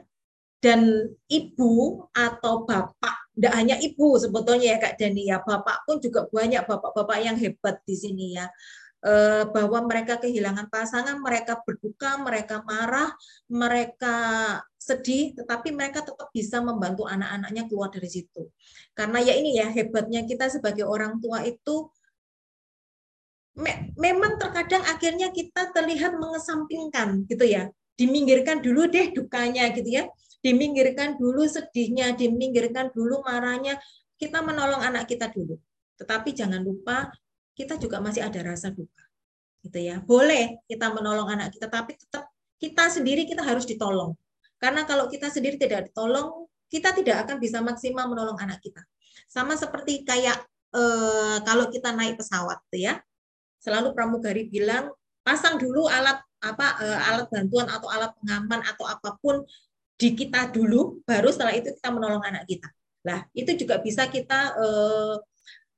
[0.62, 6.30] Dan ibu atau bapak, tidak hanya ibu sebetulnya ya Kak Dani ya, bapak pun juga
[6.30, 8.46] banyak bapak-bapak yang hebat di sini ya.
[9.02, 13.10] Eh, bahwa mereka kehilangan pasangan, mereka berduka, mereka marah,
[13.50, 14.16] mereka
[14.78, 18.50] sedih, tetapi mereka tetap bisa membantu anak-anaknya keluar dari situ.
[18.94, 21.90] Karena ya ini ya hebatnya kita sebagai orang tua itu
[23.52, 27.68] me memang terkadang akhirnya kita terlihat mengesampingkan gitu ya.
[27.94, 30.04] Diminggirkan dulu deh dukanya gitu ya.
[30.42, 33.78] Diminggirkan dulu sedihnya, diminggirkan dulu marahnya.
[34.16, 35.60] Kita menolong anak kita dulu.
[36.00, 37.12] Tetapi jangan lupa
[37.52, 39.04] kita juga masih ada rasa duka.
[39.62, 40.02] Gitu ya.
[40.02, 42.26] Boleh kita menolong anak kita, tapi tetap
[42.58, 44.14] kita sendiri kita harus ditolong.
[44.58, 48.82] Karena kalau kita sendiri tidak ditolong, kita tidak akan bisa maksimal menolong anak kita.
[49.26, 50.38] Sama seperti kayak
[50.72, 52.94] eh, kalau kita naik pesawat, tuh ya.
[53.62, 54.90] Selalu pramugari bilang
[55.22, 59.42] pasang dulu alat apa eh, alat bantuan atau alat pengaman atau apa pun
[59.94, 62.66] di kita dulu, baru setelah itu kita menolong anak kita.
[63.06, 65.14] Nah, itu juga bisa kita eh,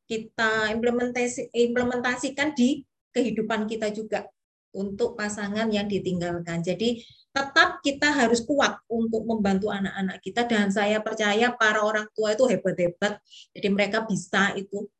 [0.05, 4.29] kita implementasi, implementasikan di kehidupan kita juga
[4.75, 6.61] untuk pasangan yang ditinggalkan.
[6.61, 6.99] Jadi
[7.31, 12.45] tetap kita harus kuat untuk membantu anak-anak kita dan saya percaya para orang tua itu
[12.51, 13.23] hebat-hebat.
[13.55, 14.91] Jadi mereka bisa itu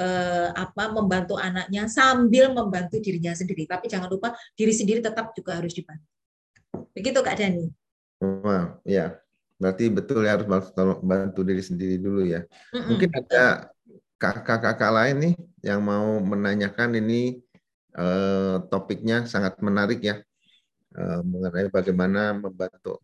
[0.00, 3.68] eh, apa membantu anaknya sambil membantu dirinya sendiri.
[3.68, 6.08] Tapi jangan lupa diri sendiri tetap juga harus dibantu.
[6.96, 7.68] Begitu Kak Dani.
[8.18, 9.20] Wow, ya.
[9.58, 10.46] Berarti betul ya harus
[11.02, 12.46] bantu diri sendiri dulu ya.
[12.72, 12.86] Mm -mm.
[12.94, 13.44] Mungkin ada
[14.18, 17.38] kakak-kakak lain nih yang mau menanyakan ini
[17.94, 20.18] eh, topiknya sangat menarik ya.
[20.98, 22.98] Eh, mengenai bagaimana membantu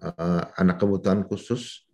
[0.00, 1.84] eh, anak kebutuhan khusus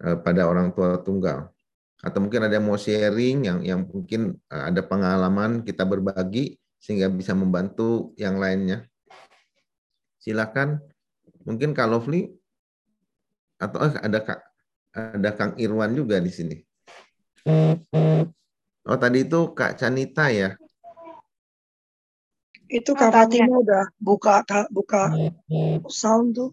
[0.00, 1.52] eh, pada orang tua tunggal.
[2.00, 7.12] Atau mungkin ada yang mau sharing yang yang mungkin eh, ada pengalaman kita berbagi sehingga
[7.12, 8.88] bisa membantu yang lainnya.
[10.20, 10.80] Silakan.
[11.46, 12.26] Mungkin Kak Lovely
[13.60, 14.40] atau eh, ada Kak
[14.96, 16.65] ada Kang Irwan juga di sini
[18.86, 20.58] Oh tadi itu Kak Canita ya?
[22.66, 25.14] Itu Kak Fatima udah buka Kak, buka
[25.86, 26.50] sound tuh.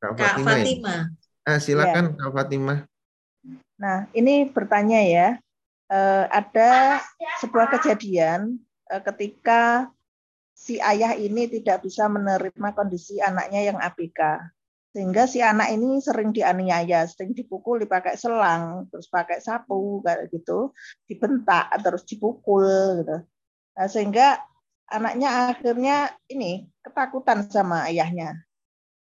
[0.00, 0.52] Kak Fatima.
[0.52, 0.92] Kak Fatima.
[0.92, 1.02] Ya?
[1.48, 2.16] Ah, silakan ya.
[2.20, 2.74] Kak Fatima.
[3.80, 5.28] Nah, ini bertanya ya.
[5.88, 7.00] Uh, ada
[7.40, 8.60] sebuah kejadian
[8.92, 9.88] uh, ketika
[10.52, 14.20] si ayah ini tidak bisa menerima kondisi anaknya yang ABK
[14.98, 20.74] sehingga si anak ini sering dianiaya, sering dipukul, dipakai selang, terus pakai sapu kayak gitu,
[21.06, 22.66] dibentak terus dipukul
[23.06, 23.22] gitu.
[23.78, 24.42] Nah, sehingga
[24.90, 28.42] anaknya akhirnya ini ketakutan sama ayahnya.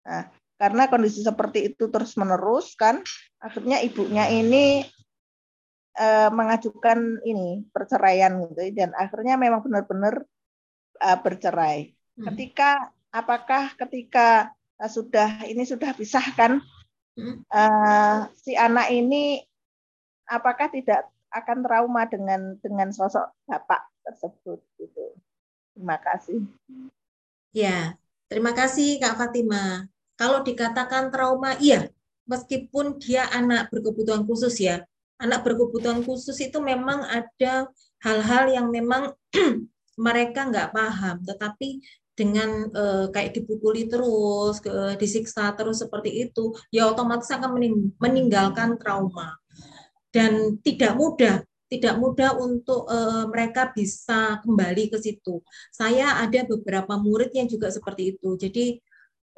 [0.01, 3.05] Nah, karena kondisi seperti itu terus menerus kan,
[3.37, 4.81] akhirnya ibunya ini
[5.93, 10.25] e, mengajukan ini perceraian gitu dan akhirnya memang benar-benar
[10.97, 11.93] e, bercerai.
[12.17, 12.33] Hmm.
[12.33, 14.49] Ketika apakah ketika
[14.83, 16.59] uh, sudah ini sudah pisahkan
[17.47, 19.39] uh, si anak ini
[20.27, 25.05] apakah tidak akan trauma dengan dengan sosok bapak tersebut gitu.
[25.73, 26.45] Terima kasih.
[27.55, 27.97] Ya,
[28.29, 29.89] terima kasih Kak Fatima.
[30.13, 31.89] Kalau dikatakan trauma, iya,
[32.29, 34.85] meskipun dia anak berkebutuhan khusus ya.
[35.17, 37.65] Anak berkebutuhan khusus itu memang ada
[38.05, 39.17] hal-hal yang memang
[40.05, 41.81] mereka nggak paham, tetapi
[42.13, 44.69] dengan uh, kayak dipukuli terus, ke,
[45.01, 47.57] disiksa terus seperti itu, ya otomatis akan
[47.97, 49.33] meninggalkan trauma.
[50.13, 55.41] Dan tidak mudah, tidak mudah untuk uh, mereka bisa kembali ke situ.
[55.73, 58.37] Saya ada beberapa murid yang juga seperti itu.
[58.37, 58.77] Jadi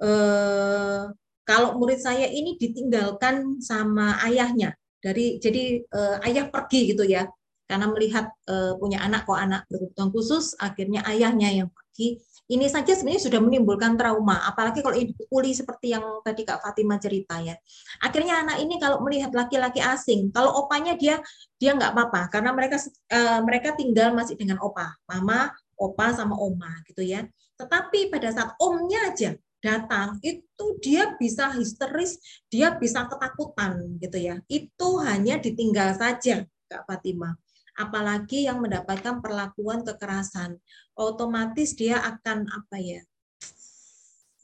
[0.04, 1.08] uh,
[1.48, 7.24] kalau murid saya ini ditinggalkan sama ayahnya, dari jadi uh, ayah pergi gitu ya,
[7.66, 8.30] karena melihat
[8.78, 13.98] punya anak kok anak berkebutuhan khusus, akhirnya ayahnya yang pergi ini saja sebenarnya sudah menimbulkan
[13.98, 17.58] trauma, apalagi kalau ini dipukuli seperti yang tadi Kak Fatima cerita ya.
[18.06, 21.18] Akhirnya anak ini kalau melihat laki-laki asing, kalau opanya dia
[21.58, 22.78] dia nggak apa-apa karena mereka
[23.10, 27.26] uh, mereka tinggal masih dengan opa, mama, opa sama oma gitu ya.
[27.58, 32.22] Tetapi pada saat omnya aja datang itu dia bisa histeris,
[32.54, 34.38] dia bisa ketakutan gitu ya.
[34.46, 37.34] Itu hanya ditinggal saja Kak Fatima
[37.76, 40.58] apalagi yang mendapatkan perlakuan kekerasan.
[40.96, 43.02] Otomatis dia akan apa ya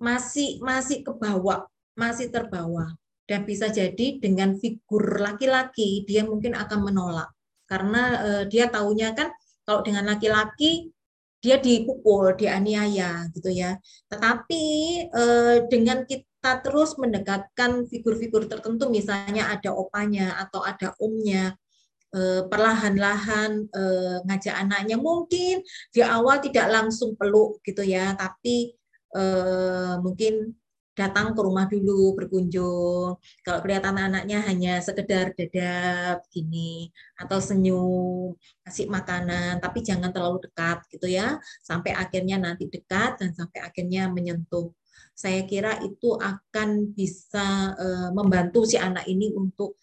[0.01, 2.97] masih masih ke bawah masih terbawa.
[3.29, 7.31] Dan bisa jadi dengan figur laki-laki dia mungkin akan menolak.
[7.63, 9.31] Karena uh, dia taunya kan
[9.63, 10.91] kalau dengan laki-laki
[11.41, 13.73] dia dipukul, dianiaya gitu ya.
[14.13, 14.63] Tetapi
[15.09, 21.57] eh, dengan kita terus mendekatkan figur-figur tertentu, misalnya ada opanya atau ada omnya,
[22.11, 25.63] Eh, perlahan-lahan eh, ngajak anaknya mungkin
[25.95, 28.75] di awal tidak langsung peluk gitu ya tapi
[29.15, 30.51] eh, mungkin
[30.91, 33.15] datang ke rumah dulu berkunjung.
[33.47, 38.35] Kalau kelihatan anaknya hanya sekedar dadap gini atau senyum,
[38.67, 44.11] kasih makanan, tapi jangan terlalu dekat gitu ya, sampai akhirnya nanti dekat dan sampai akhirnya
[44.11, 44.67] menyentuh.
[45.15, 47.71] Saya kira itu akan bisa
[48.11, 49.79] membantu si anak ini untuk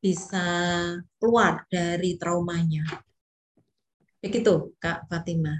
[0.00, 0.48] bisa
[1.20, 2.82] keluar dari traumanya.
[4.20, 5.52] Begitu, Kak Fatima.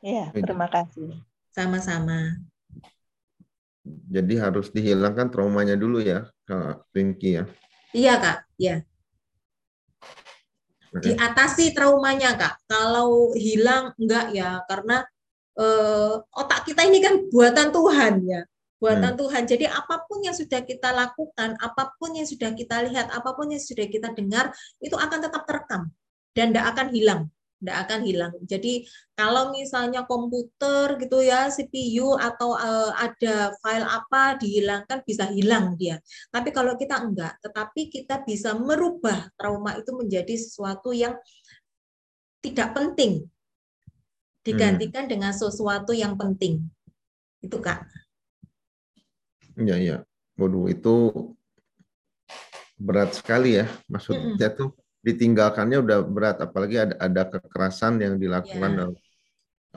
[0.00, 1.20] Iya, terima kasih.
[1.52, 2.36] Sama-sama.
[3.86, 7.44] Jadi harus dihilangkan traumanya dulu ya, Kak Pinky ya.
[7.92, 8.38] Iya, Kak.
[8.56, 8.76] Iya.
[10.96, 12.64] Diatasi traumanya, Kak.
[12.68, 15.04] Kalau hilang enggak ya, karena
[15.56, 18.40] eh, otak kita ini kan buatan Tuhan ya.
[18.86, 19.20] Buatan hmm.
[19.26, 19.42] Tuhan.
[19.50, 23.50] Jadi apa pun yang sudah kita lakukan, apa pun yang sudah kita lihat, apa pun
[23.50, 25.90] yang sudah kita dengar, itu akan tetap terekam
[26.38, 27.22] dan tidak akan hilang
[27.56, 28.32] tidak akan hilang.
[28.44, 28.84] Jadi
[29.16, 35.96] kalau misalnya komputer gitu ya CPU atau uh, ada file apa dihilangkan bisa hilang dia.
[36.28, 41.16] Tapi kalau kita enggak, tetapi kita bisa merubah trauma itu menjadi sesuatu yang
[42.44, 43.24] tidak penting
[44.46, 45.12] digantikan hmm.
[45.16, 46.62] dengan sesuatu yang penting.
[47.42, 48.05] Itu Kak.
[49.56, 49.96] Iya, iya.
[50.36, 50.94] Waduh, itu
[52.76, 53.66] berat sekali ya.
[53.88, 54.70] Maksudnya mm tuh
[55.06, 58.90] ditinggalkannya udah berat apalagi ada ada kekerasan yang dilakukan yeah.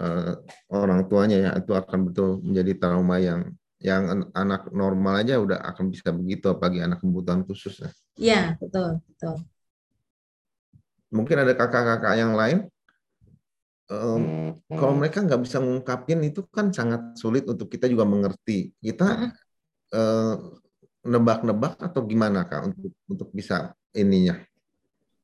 [0.01, 0.33] uh,
[0.73, 5.93] orang tuanya ya itu akan betul menjadi trauma yang yang anak normal aja udah akan
[5.93, 7.89] bisa begitu apalagi anak kebutuhan khusus ya.
[8.17, 9.35] Iya, betul, betul.
[11.13, 12.67] Mungkin ada kakak-kakak yang lain
[13.87, 18.75] um, kalau mereka nggak bisa mengungkapin itu kan sangat sulit untuk kita juga mengerti.
[18.83, 19.31] Kita
[21.06, 24.38] nebak-nebak atau gimana kak untuk untuk bisa ininya?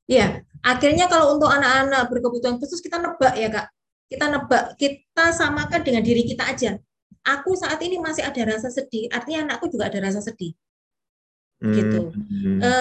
[0.05, 3.67] Ya, akhirnya kalau untuk anak-anak berkebutuhan khusus kita nebak ya kak,
[4.05, 6.77] kita nebak, kita samakan dengan diri kita aja.
[7.25, 10.53] Aku saat ini masih ada rasa sedih, artinya anakku juga ada rasa sedih.
[11.55, 12.13] Gitu.
[12.13, 12.59] Hmm.
[12.61, 12.71] E,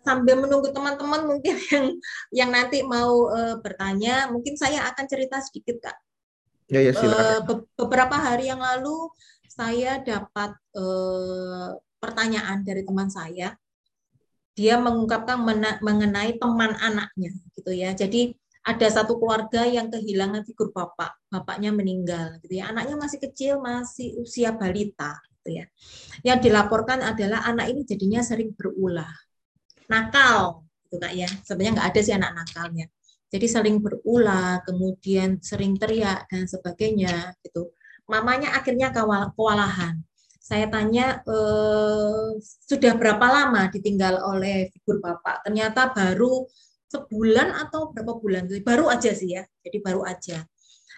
[0.00, 1.86] sambil menunggu teman-teman mungkin yang
[2.32, 5.96] yang nanti mau e, bertanya, mungkin saya akan cerita sedikit kak.
[6.72, 7.20] Ya ya silakan.
[7.20, 9.12] E, be beberapa hari yang lalu
[9.56, 10.84] saya dapat e,
[11.96, 13.56] pertanyaan dari teman saya
[14.56, 15.36] dia mengungkapkan
[15.84, 17.92] mengenai teman anaknya gitu ya.
[17.92, 18.32] Jadi
[18.66, 22.72] ada satu keluarga yang kehilangan figur bapak, bapaknya meninggal gitu ya.
[22.72, 25.64] Anaknya masih kecil, masih usia balita gitu ya.
[26.24, 29.12] Yang dilaporkan adalah anak ini jadinya sering berulah.
[29.92, 31.28] Nakal gitu Kak ya.
[31.44, 32.86] Sebenarnya nggak ada sih anak nakalnya.
[33.28, 37.76] Jadi sering berulah, kemudian sering teriak dan sebagainya gitu.
[38.06, 40.02] Mamanya akhirnya kewalahan.
[40.38, 45.42] Saya tanya eh, sudah berapa lama ditinggal oleh figur bapak?
[45.42, 46.46] Ternyata baru
[46.86, 50.46] sebulan atau berapa bulan baru aja sih ya jadi baru aja.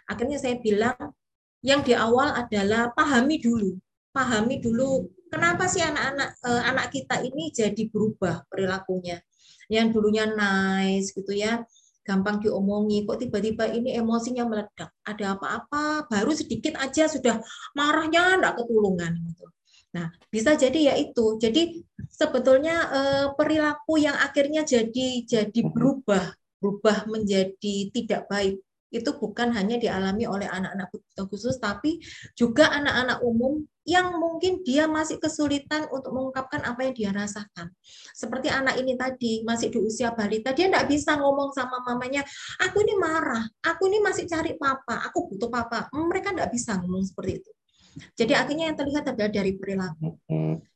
[0.05, 1.17] Akhirnya saya bilang
[1.65, 3.81] yang di awal adalah pahami dulu
[4.13, 9.23] pahami dulu kenapa sih anak-anak eh, anak kita ini jadi berubah perilakunya.
[9.69, 11.61] Yang dulunya nice gitu ya
[12.09, 14.89] gampang diomongi, kok tiba-tiba ini emosinya meledak.
[15.05, 17.37] Ada apa-apa, baru sedikit aja sudah
[17.77, 19.45] marahnya enggak ketulungan gitu.
[19.93, 21.37] Nah, bisa jadi ya itu.
[21.37, 25.73] Jadi sebetulnya eh, perilaku yang akhirnya jadi jadi mhm.
[25.77, 26.25] berubah,
[26.65, 28.57] berubah menjadi tidak baik
[28.89, 30.89] itu bukan hanya dialami oleh anak-anak
[31.29, 32.01] khusus, tapi
[32.33, 37.73] juga anak-anak umum yang mungkin dia masih kesulitan untuk mengungkapkan apa yang dia rasakan.
[38.13, 42.21] Seperti anak ini tadi, masih di usia balita, dia tidak bisa ngomong sama mamanya,
[42.61, 45.89] aku ini marah, aku ini masih cari papa, aku butuh papa.
[45.97, 47.51] Mereka tidak bisa ngomong seperti itu.
[48.15, 50.21] Jadi akhirnya yang terlihat adalah dari perilaku.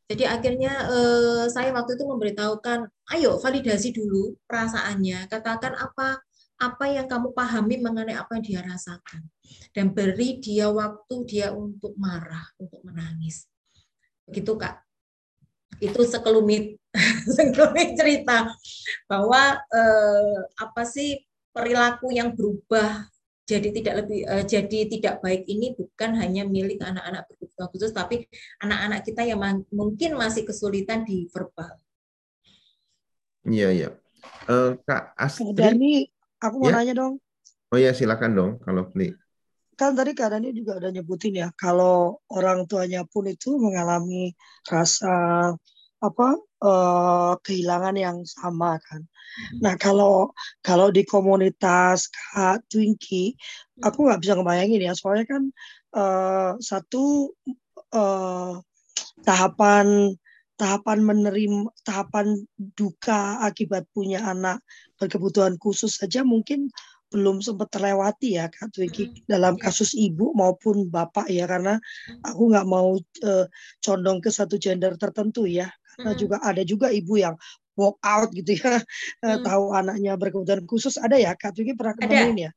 [0.09, 6.25] Jadi akhirnya eh, saya waktu itu memberitahukan, ayo validasi dulu perasaannya, katakan apa
[6.63, 9.27] apa yang kamu pahami mengenai apa yang dia rasakan
[9.75, 13.51] dan beri dia waktu dia untuk marah, untuk menangis.
[14.31, 14.79] Begitu Kak.
[15.83, 16.79] Itu sekelumit
[17.35, 18.55] sekelumit cerita
[19.11, 21.19] bahwa eh, apa sih
[21.51, 23.11] perilaku yang berubah
[23.43, 28.25] jadi tidak lebih uh, jadi tidak baik ini bukan hanya milik anak-anak berkebutuhan khusus tapi
[28.63, 29.43] anak-anak kita yang
[29.75, 31.75] mungkin masih kesulitan di verbal.
[33.43, 33.89] Iya iya.
[34.47, 35.59] Uh, Kak Astrid.
[35.59, 36.07] Dani,
[36.43, 36.83] aku mau ya?
[36.83, 37.15] nanya dong.
[37.71, 39.15] Oh ya silakan dong kalau Pli.
[39.79, 44.37] Kan tadi Dani juga udah nyebutin ya kalau orang tuanya pun itu mengalami
[44.69, 45.15] rasa
[46.03, 46.29] apa
[46.61, 49.07] uh, kehilangan yang sama kan.
[49.63, 53.39] Nah kalau kalau di komunitas Kak Twinkie,
[53.81, 55.43] aku nggak bisa ngebayangin ya soalnya kan
[55.97, 57.33] uh, satu
[57.95, 58.59] uh,
[59.25, 60.19] tahapan
[60.63, 62.47] tahapan menerima tahapan
[62.79, 64.63] duka akibat punya anak
[64.95, 66.71] berkebutuhan khusus saja mungkin
[67.11, 69.27] belum sempat terlewati ya Kak Twiki hmm.
[69.27, 69.63] dalam iya.
[69.69, 71.83] kasus ibu maupun bapak ya karena
[72.23, 72.95] aku nggak mau
[73.27, 73.47] uh,
[73.83, 75.67] condong ke satu gender tertentu ya
[75.99, 76.21] karena hmm.
[76.23, 77.35] juga ada juga ibu yang
[77.75, 78.81] walk out gitu ya
[79.27, 79.43] hmm.
[79.43, 82.51] tahu anaknya berkebutuhan khusus ada ya Kak Twiki pernah ketemuin ya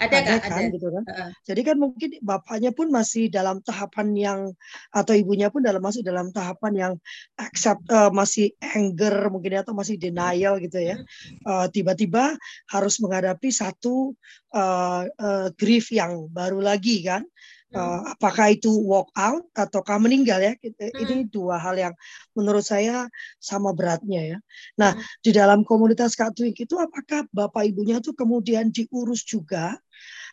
[0.00, 0.72] ada, ada kan, ada.
[0.72, 1.04] gitu kan.
[1.04, 1.30] Uh.
[1.44, 4.40] Jadi kan mungkin bapaknya pun masih dalam tahapan yang
[4.88, 6.92] atau ibunya pun dalam masih dalam tahapan yang
[7.36, 10.96] accept uh, masih anger mungkin atau masih denial gitu ya.
[11.44, 12.40] Uh, tiba-tiba
[12.72, 14.16] harus menghadapi satu
[14.56, 17.28] uh, uh, grief yang baru lagi kan.
[17.70, 20.58] Uh, apakah itu walk out ataukah meninggal ya?
[20.58, 21.30] Ini hmm.
[21.30, 21.94] dua hal yang
[22.34, 23.06] menurut saya
[23.38, 24.38] sama beratnya ya.
[24.74, 25.22] Nah, hmm.
[25.22, 29.78] di dalam komunitas Kak Twink itu apakah bapak ibunya itu kemudian diurus juga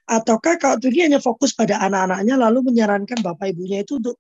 [0.09, 4.17] ataukah Kak Twink hanya fokus pada anak-anaknya lalu menyarankan bapak ibunya itu untuk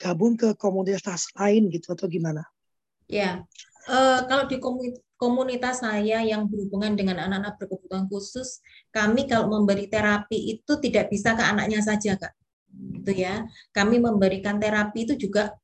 [0.00, 2.48] gabung ke komunitas lain gitu atau gimana?
[3.12, 3.44] Ya,
[3.92, 4.56] uh, kalau di
[5.20, 11.36] komunitas saya yang berhubungan dengan anak-anak berkebutuhan khusus, kami kalau memberi terapi itu tidak bisa
[11.36, 12.32] ke anaknya saja, Kak
[13.00, 13.46] gitu ya.
[13.70, 15.54] Kami memberikan terapi itu juga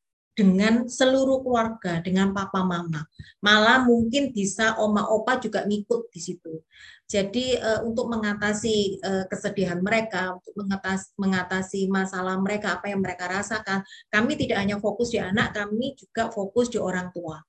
[0.40, 3.04] dengan seluruh keluarga, dengan papa mama.
[3.44, 6.64] Malah mungkin bisa oma opa juga ngikut di situ.
[7.10, 13.26] Jadi uh, untuk mengatasi uh, kesedihan mereka, untuk mengatasi, mengatasi masalah mereka, apa yang mereka
[13.26, 17.42] rasakan, kami tidak hanya fokus di anak, kami juga fokus di orang tua.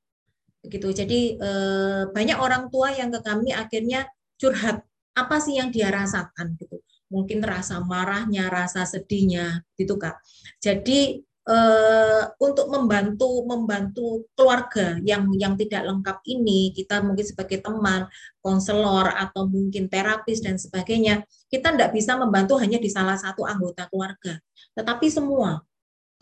[0.65, 1.05] Begitu.
[1.05, 4.09] Jadi uh, banyak orang tua yang ke kami akhirnya
[4.41, 4.81] curhat
[5.13, 6.81] apa sih yang dia rasakan gitu
[7.11, 10.17] mungkin rasa marahnya, rasa sedihnya, gitu kak.
[10.63, 18.07] Jadi eh, untuk membantu membantu keluarga yang yang tidak lengkap ini, kita mungkin sebagai teman,
[18.39, 23.85] konselor atau mungkin terapis dan sebagainya, kita tidak bisa membantu hanya di salah satu anggota
[23.91, 24.39] keluarga,
[24.73, 25.61] tetapi semua.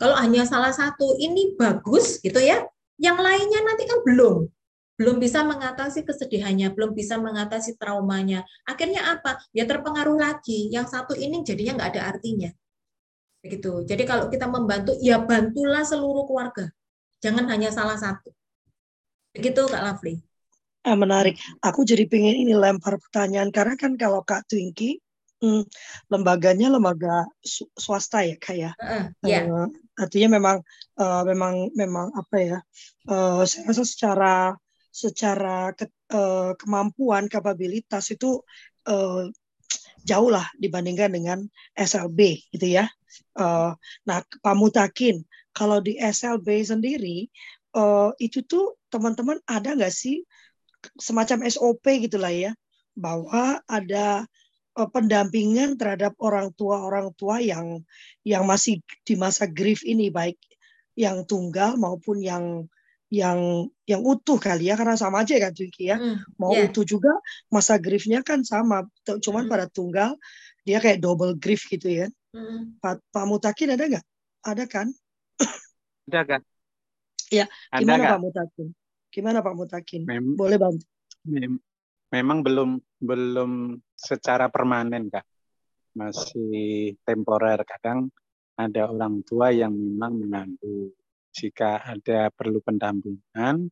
[0.00, 2.64] Kalau hanya salah satu ini bagus gitu ya,
[2.96, 4.48] yang lainnya nanti kan belum
[5.00, 8.44] belum bisa mengatasi kesedihannya, belum bisa mengatasi traumanya.
[8.68, 9.40] Akhirnya apa?
[9.56, 10.68] Ya terpengaruh lagi.
[10.68, 12.52] Yang satu ini jadinya nggak ada artinya.
[13.40, 13.88] Begitu.
[13.88, 16.68] Jadi kalau kita membantu, ya bantulah seluruh keluarga.
[17.24, 18.28] Jangan hanya salah satu.
[19.32, 20.20] Begitu Kak Lafli.
[20.84, 21.40] Eh, menarik.
[21.64, 25.00] Aku jadi pengen ini lempar pertanyaan karena kan kalau Kak Twinky
[25.40, 25.64] hmm,
[26.12, 27.24] lembaganya lembaga
[27.72, 28.76] swasta ya kayak.
[28.76, 29.48] Uh, yeah.
[29.48, 30.60] uh, artinya memang
[31.00, 32.58] uh, memang memang apa ya?
[33.08, 34.60] Uh, saya rasa secara
[34.90, 38.42] secara ke, uh, kemampuan kapabilitas itu
[38.90, 39.30] uh,
[40.02, 41.38] jauh lah dibandingkan dengan
[41.78, 42.90] SLB gitu ya.
[43.34, 43.74] Uh,
[44.06, 45.22] nah Pak Mutakin
[45.54, 47.26] kalau di SLB sendiri
[47.74, 50.22] uh, itu tuh teman-teman ada nggak sih
[50.96, 52.52] semacam SOP gitulah ya
[52.96, 54.24] bahwa ada
[54.78, 57.82] uh, pendampingan terhadap orang tua orang tua yang
[58.26, 60.38] yang masih di masa grief ini baik
[60.98, 62.66] yang tunggal maupun yang
[63.10, 65.98] yang yang utuh kali ya karena sama aja kan Twiki ya.
[65.98, 66.70] Mm, mau yeah.
[66.70, 67.10] utuh juga
[67.50, 68.86] masa griefnya kan sama.
[69.02, 69.50] Cuman mm.
[69.50, 70.14] pada tunggal
[70.62, 72.06] dia kayak double grief gitu ya.
[72.30, 72.78] Mm.
[72.78, 74.06] Pak, Pak Mutakin ada nggak?
[74.46, 74.86] Ada kan?
[76.10, 76.42] Ada kan
[77.30, 77.46] ya
[77.78, 78.68] gimana ada, Pak Mutakin?
[79.14, 80.02] Gimana Pak Mutakin?
[80.04, 80.84] Mem boleh bantu
[81.24, 81.62] mem
[82.10, 85.22] memang belum belum secara permanen kak.
[85.94, 87.62] Masih temporer.
[87.62, 88.10] Kadang
[88.58, 90.90] ada orang tua yang memang mengandung
[91.30, 93.70] jika ada perlu pendampingan,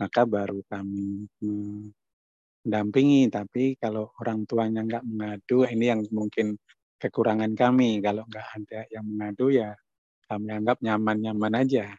[0.00, 3.28] maka baru kami mendampingi.
[3.28, 6.56] Tapi kalau orang tuanya nggak mengadu, ini yang mungkin
[6.96, 8.00] kekurangan kami.
[8.00, 9.74] Kalau nggak ada yang mengadu, ya
[10.30, 11.90] kami anggap nyaman-nyaman aja.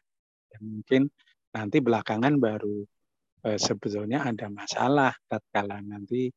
[0.52, 1.12] Ya, mungkin
[1.52, 2.88] nanti belakangan baru
[3.48, 6.32] eh, sebetulnya ada masalah tatkala nanti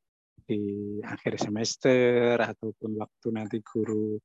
[0.44, 0.60] di
[1.00, 4.20] akhir semester ataupun waktu nanti guru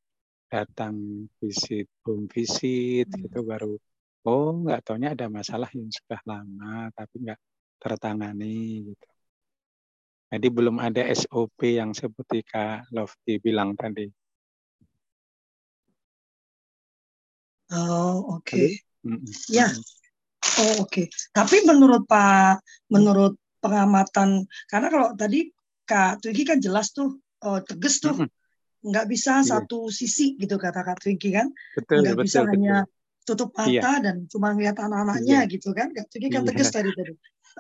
[0.50, 3.26] datang visit home visit hmm.
[3.30, 3.74] itu baru
[4.28, 7.40] oh nggak taunya ada masalah yang sudah lama tapi nggak
[7.80, 9.08] tertangani gitu.
[10.30, 14.06] Jadi belum ada SOP yang seperti Kak Lofty bilang tadi.
[17.74, 18.46] Oh oke.
[18.46, 18.78] Okay.
[19.50, 19.74] Ya.
[20.62, 20.90] Oh oke.
[20.90, 21.06] Okay.
[21.34, 22.62] Tapi menurut Pak,
[22.94, 25.50] menurut pengamatan, karena kalau tadi
[25.90, 28.30] Kak Twiki kan jelas tuh, oh, tegas tuh,
[28.86, 29.46] nggak bisa yeah.
[29.46, 32.52] satu sisi gitu kata Kak Twiki kan, betul, nggak betul, bisa betul.
[32.54, 32.76] hanya
[33.28, 34.02] tutup mata iya.
[34.02, 35.52] dan cuma lihat anak-anaknya iya.
[35.52, 36.48] gitu kan jadi kan iya.
[36.50, 37.14] tegas tadi tadi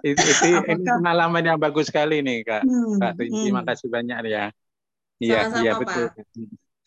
[0.05, 0.75] itu, itu Apakah...
[0.75, 3.67] ini pengalaman yang bagus sekali nih kak hmm, kak terima hmm.
[3.67, 4.45] kasih banyak ya
[5.19, 6.05] iya iya betul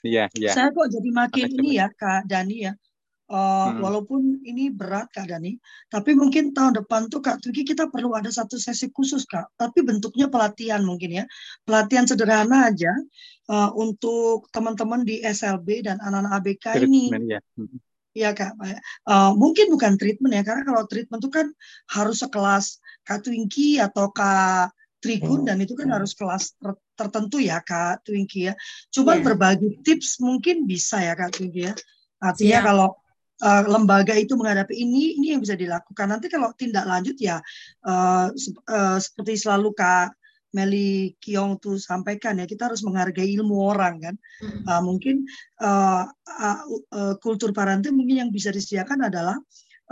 [0.02, 2.72] iya iya saya kok jadi makin Makasih ini ya kak Dani ya
[3.32, 3.80] Uh, hmm.
[3.80, 5.56] Walaupun ini berat Kak Dani,
[5.88, 9.56] tapi mungkin tahun depan tuh Kak Tuki kita perlu ada satu sesi khusus Kak.
[9.56, 11.24] Tapi bentuknya pelatihan mungkin ya,
[11.64, 12.92] pelatihan sederhana aja
[13.48, 17.08] uh, untuk teman-teman di SLB dan anak-anak ABK ini.
[17.24, 17.40] Ya.
[17.56, 17.80] Hmm.
[18.12, 18.52] Iya kak,
[19.08, 21.48] uh, mungkin bukan treatment ya, karena kalau treatment itu kan
[21.96, 22.76] harus sekelas
[23.08, 24.68] Kak Twinky atau Kak
[25.02, 25.46] Trigun oh.
[25.48, 28.54] dan itu kan harus kelas ter tertentu ya Kak Twinkie ya.
[28.94, 29.24] Cuman yeah.
[29.26, 31.74] berbagi tips mungkin bisa ya Kak Twinkie ya.
[32.22, 32.62] Artinya yeah.
[32.62, 32.88] kalau
[33.42, 36.06] uh, lembaga itu menghadapi ini, ini yang bisa dilakukan.
[36.06, 37.42] Nanti kalau tindak lanjut ya
[37.82, 38.30] uh,
[38.70, 40.14] uh, seperti selalu Kak
[40.52, 44.14] Meli Kiong tuh sampaikan ya kita harus menghargai ilmu orang kan?
[44.68, 45.24] Uh, mungkin
[45.64, 46.60] uh, uh,
[46.92, 49.36] uh, kultur parenting mungkin yang bisa disediakan adalah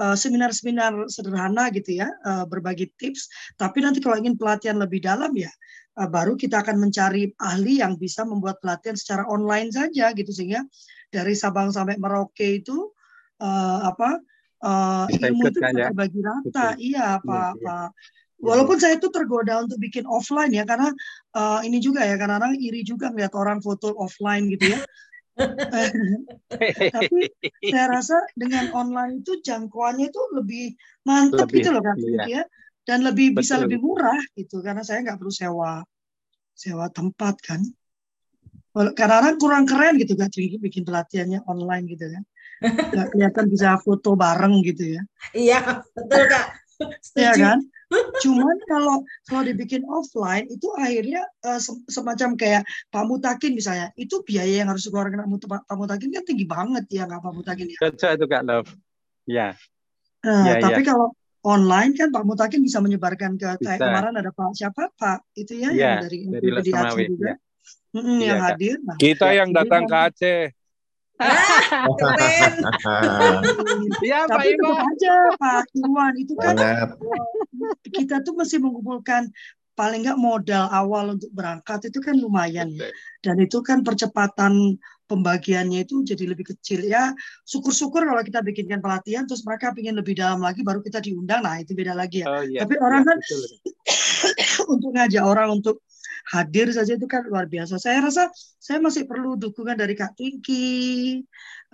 [0.00, 3.28] seminar-seminar uh, sederhana gitu ya uh, berbagi tips.
[3.60, 5.52] Tapi nanti kalau ingin pelatihan lebih dalam ya
[6.00, 10.64] uh, baru kita akan mencari ahli yang bisa membuat pelatihan secara online saja gitu sehingga
[11.12, 12.92] dari Sabang sampai Merauke itu
[13.42, 14.20] uh, apa
[14.64, 15.86] uh, ilmu itu bisa ya?
[15.90, 16.66] terbagi rata.
[16.80, 17.88] Iya Pak ya, Pak
[18.40, 20.88] Walaupun saya itu tergoda untuk bikin offline ya karena
[21.36, 24.80] uh, ini juga ya karena orang iri juga ngeliat orang foto offline gitu ya.
[26.96, 27.20] Tapi
[27.68, 30.64] saya rasa dengan online itu jangkauannya itu lebih
[31.04, 32.24] mantap gitu loh kan iya.
[32.28, 32.42] ya
[32.84, 33.40] dan lebih Betul.
[33.44, 35.84] bisa lebih murah gitu karena saya nggak perlu sewa
[36.56, 37.60] sewa tempat kan.
[38.70, 42.22] Karena orang kurang keren gitu kan bikin pelatihannya online gitu kan.
[42.92, 45.02] Nggak kelihatan bisa foto bareng gitu ya.
[45.32, 46.46] Iya betul kak.
[47.16, 47.58] Iya kan?
[48.20, 51.58] Cuman kalau kalau dibikin offline itu akhirnya uh,
[51.90, 52.62] semacam kayak
[52.92, 57.18] Pak Mutakin misalnya, itu biaya yang harus dikeluarkan Pak Mutakin kan tinggi banget ya nggak
[57.18, 57.78] Pak Mutakin ya.
[57.82, 58.70] Cocok itu Kak Love.
[59.26, 59.48] Ya.
[60.20, 60.94] Uh, ya tapi ya.
[60.94, 61.08] kalau
[61.42, 63.62] online kan Pak Mutakin bisa menyebarkan ke bisa.
[63.64, 67.34] kayak kemarin ada Pak siapa Pak itu ya, ya yang dari dari Aceh juga.
[67.34, 67.36] Ya.
[67.90, 68.76] Mm -hmm, ya, yang hadir.
[68.86, 70.42] Nah, Kita ya, yang datang ke Aceh.
[74.00, 76.56] Iya Pak Tapi tetap aja Pak Iwan itu kan
[77.92, 79.28] kita tuh mesti mengumpulkan
[79.80, 82.92] paling nggak modal awal untuk berangkat itu kan lumayan ya.
[83.24, 84.76] Dan itu kan percepatan
[85.08, 87.16] pembagiannya itu jadi lebih kecil ya.
[87.48, 91.42] Syukur-syukur kalau kita bikinkan pelatihan terus mereka ingin lebih dalam lagi baru kita diundang.
[91.42, 92.28] Nah, itu beda lagi ya.
[92.28, 92.60] Oh, iya.
[92.62, 93.18] Tapi orang iya, kan
[94.76, 95.80] untuk ngajak orang untuk
[96.30, 97.76] hadir saja itu kan luar biasa.
[97.82, 98.30] Saya rasa
[98.62, 101.20] saya masih perlu dukungan dari Kak Twinky,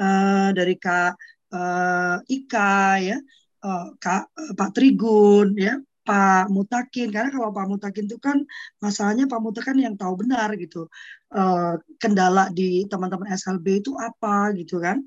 [0.01, 1.13] uh, dari Kak
[1.53, 3.17] uh, Ika, ya,
[3.63, 5.77] uh, Kak uh, Pak Trigun, ya,
[6.09, 7.13] Pak Mutakin.
[7.13, 8.41] Karena kalau Pak Mutakin itu kan
[8.81, 10.89] masalahnya Pak Mutakin yang tahu benar gitu
[11.37, 15.05] uh, kendala di teman-teman SLB itu apa gitu kan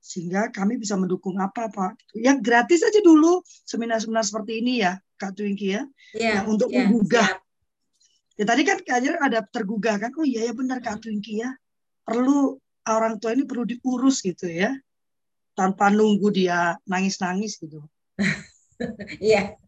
[0.00, 2.16] sehingga kami bisa mendukung apa Pak.
[2.16, 5.84] Yang gratis aja dulu seminar-seminar seperti ini ya, Kak Twinky ya,
[6.16, 7.49] yeah, untuk yeah, menggugah yeah.
[8.40, 11.52] Ya tadi kan kayaknya ada tergugah kan, oh iya ya benar Kak Twinkie ya,
[12.08, 12.56] perlu
[12.88, 14.72] orang tua ini perlu diurus gitu ya,
[15.52, 17.84] tanpa nunggu dia nangis-nangis gitu.
[19.20, 19.60] Iya.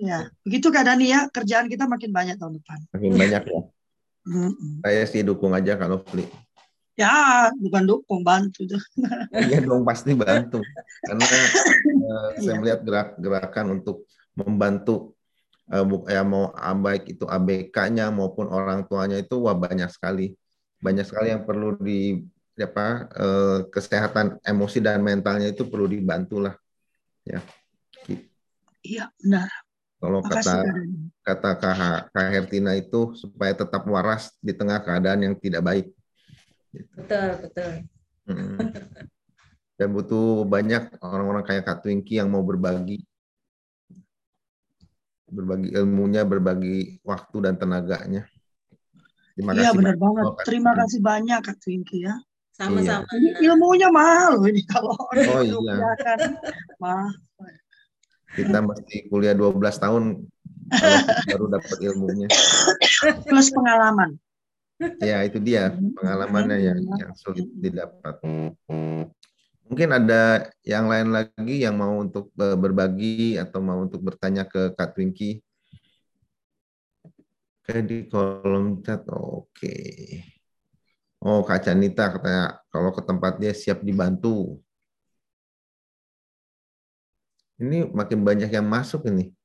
[0.00, 2.80] ya, begitu Kak Dani ya, kerjaan kita makin banyak tahun depan.
[2.96, 3.60] Makin banyak ya.
[4.80, 6.24] Saya sih dukung aja kalau Fli.
[6.98, 8.66] Ya, bukan dukung, bantu.
[9.52, 10.64] iya dong, pasti bantu.
[11.04, 12.58] Karena uh, saya iya.
[12.58, 15.17] melihat gerak-gerakan untuk membantu
[16.08, 20.32] ya mau baik itu ABK-nya maupun orang tuanya itu wah banyak sekali.
[20.80, 22.22] Banyak sekali yang perlu di
[22.58, 26.58] apa uh, kesehatan emosi dan mentalnya itu perlu dibantu lah
[27.22, 27.38] ya
[28.82, 29.50] iya benar.
[29.98, 30.62] Kalau kata
[31.26, 35.86] kata Kak, Kak Hertina itu supaya tetap waras di tengah keadaan yang tidak baik.
[36.94, 37.72] Betul betul.
[38.28, 38.60] Hmm.
[39.80, 43.08] dan butuh banyak orang-orang kayak Kak Twinky yang mau berbagi
[45.28, 48.24] berbagi ilmunya, berbagi waktu dan tenaganya.
[49.38, 50.24] Terima iya benar banget.
[50.42, 52.18] Terima kasih banyak Kak Twinky ya.
[52.58, 53.06] Sama-sama.
[53.06, 53.14] Iya.
[53.14, 55.94] Ini ilmunya mahal ini kalau oh, iya.
[56.02, 56.20] kan
[56.82, 57.14] mahal.
[58.34, 60.26] Kita mesti kuliah 12 tahun
[61.30, 62.28] baru dapat ilmunya.
[63.24, 64.18] Plus pengalaman.
[64.98, 68.18] Ya itu dia pengalamannya yang yang sulit didapat.
[69.68, 74.72] Mungkin ada yang lain lagi yang mau untuk e, berbagi atau mau untuk bertanya ke
[74.72, 75.44] Kak Twinky.
[77.60, 79.04] Oke, di kolom chat.
[79.12, 79.76] Oke.
[81.20, 84.56] Oh, Kak Canita katanya kalau ke tempat dia siap dibantu.
[87.58, 89.37] Ini makin banyak yang masuk ini.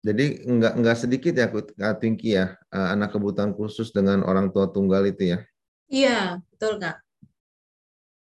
[0.00, 5.04] Jadi enggak enggak sedikit ya Kak ya eh, anak kebutuhan khusus dengan orang tua tunggal
[5.04, 5.38] itu ya.
[5.92, 7.04] Iya, betul Kak.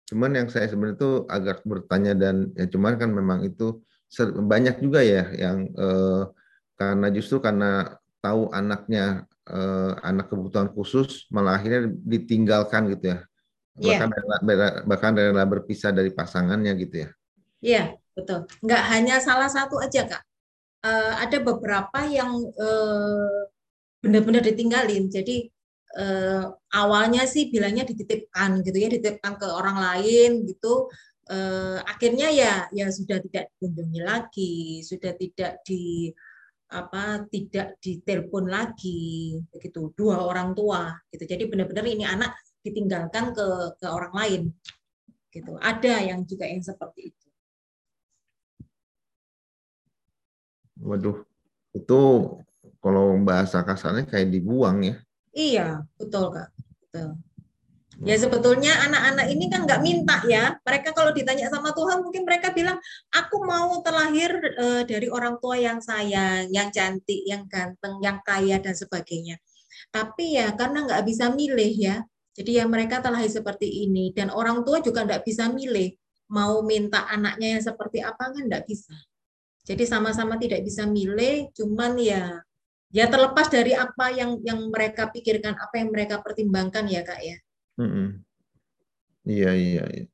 [0.09, 3.85] Cuman yang saya sebenarnya itu agak bertanya dan ya cuman kan memang itu
[4.41, 6.23] banyak juga ya yang eh,
[6.81, 13.19] karena justru karena tahu anaknya eh, anak kebutuhan khusus malah akhirnya ditinggalkan gitu ya.
[13.77, 14.41] Bahkan yeah.
[14.41, 17.09] rela, bahkan rela berpisah dari pasangannya gitu ya.
[17.61, 17.85] Iya,
[18.17, 18.49] betul.
[18.65, 20.28] Enggak hanya salah satu aja Kak
[20.85, 23.41] uh, ada beberapa yang uh,
[24.03, 25.11] benar-benar ditinggalin.
[25.11, 25.51] Jadi
[25.99, 30.91] uh, awalnya sih bilangnya dititipkan gitu ya, dititipkan ke orang lain gitu.
[31.29, 36.09] eh, akhirnya ya ya sudah tidak dikunjungi lagi, sudah tidak di
[36.69, 43.47] apa tidak ditelepon lagi begitu dua orang tua gitu jadi benar-benar ini anak ditinggalkan ke
[43.81, 44.43] ke orang lain
[45.33, 47.18] gitu ada yang juga yang seperti itu
[50.83, 51.25] waduh
[51.75, 52.01] itu
[52.79, 54.97] kalau bahasa kasarnya kayak dibuang ya
[55.35, 55.69] iya
[55.99, 56.49] betul kak
[56.87, 57.19] betul
[57.99, 60.55] Ya sebetulnya anak-anak ini kan nggak minta ya.
[60.63, 62.79] Mereka kalau ditanya sama Tuhan mungkin mereka bilang,
[63.11, 68.63] aku mau terlahir uh, dari orang tua yang sayang, yang cantik, yang ganteng, yang kaya
[68.63, 69.43] dan sebagainya.
[69.91, 71.97] Tapi ya karena nggak bisa milih ya.
[72.39, 75.91] Jadi ya mereka terlahir seperti ini dan orang tua juga nggak bisa milih
[76.31, 78.95] mau minta anaknya yang seperti apa kan nggak bisa.
[79.69, 82.41] Jadi sama-sama tidak bisa milih, cuman ya
[82.89, 87.37] ya terlepas dari apa yang yang mereka pikirkan, apa yang mereka pertimbangkan ya kak ya.
[89.29, 90.07] Iya, iya, iya.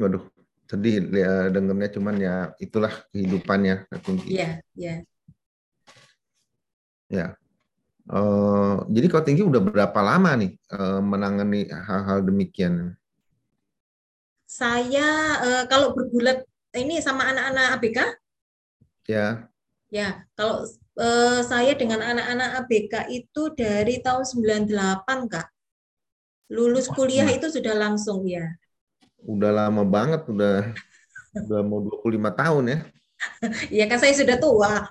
[0.00, 0.24] Waduh,
[0.64, 3.84] sedih ya dengernya cuman ya itulah kehidupannya
[4.24, 4.94] Iya, iya.
[7.12, 7.26] Ya.
[8.06, 12.96] Uh, jadi kau tinggi udah berapa lama nih uh, menangani hal-hal demikian?
[14.48, 16.46] Saya uh, kalau bergulat
[16.76, 17.98] ini sama anak-anak ABK?
[19.08, 19.48] Ya.
[19.88, 20.66] Ya, kalau
[20.98, 25.48] uh, saya dengan anak-anak ABK itu dari tahun 98, Kak.
[26.50, 28.46] Lulus kuliah itu sudah langsung ya.
[29.26, 30.70] Udah lama banget, udah
[31.34, 32.78] udah mau 25 tahun ya.
[33.72, 34.86] Iya kan saya sudah tua.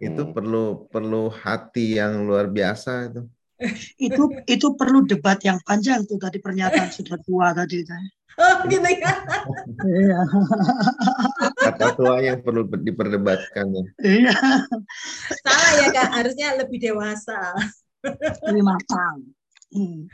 [0.00, 3.22] itu perlu perlu hati yang luar biasa itu.
[3.96, 8.08] Itu itu perlu debat yang panjang tuh tadi pernyataan sudah tua tadi saya.
[8.40, 9.12] Oh gitu ya.
[9.84, 10.20] Iya.
[11.52, 13.82] Kata tua yang perlu diperdebatkan ya.
[14.00, 14.36] Iya.
[15.44, 17.52] Salah ya kak, harusnya lebih dewasa.
[18.48, 19.16] Lebih matang.
[19.68, 20.08] Hmm.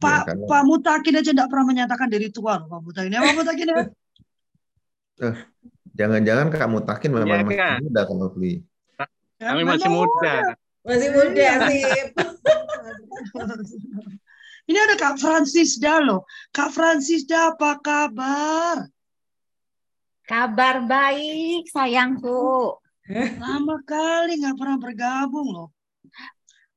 [0.00, 3.14] Pak ya, Pak Mutakin aja tidak pernah menyatakan diri tua loh Pak Mutakin.
[3.14, 3.78] Ya Pak Mutakin ya.
[5.20, 5.36] Eh,
[5.94, 8.52] jangan-jangan Kak Mutakin memang ya, masih muda Kak Nofli.
[9.40, 10.34] Kami masih muda.
[10.80, 11.84] Masih muda sih.
[14.70, 16.22] Ini ada Kak Francisda loh.
[16.54, 18.86] Kak Francisda apa kabar?
[20.24, 22.78] Kabar baik sayangku.
[23.42, 25.68] Lama kali nggak pernah bergabung loh.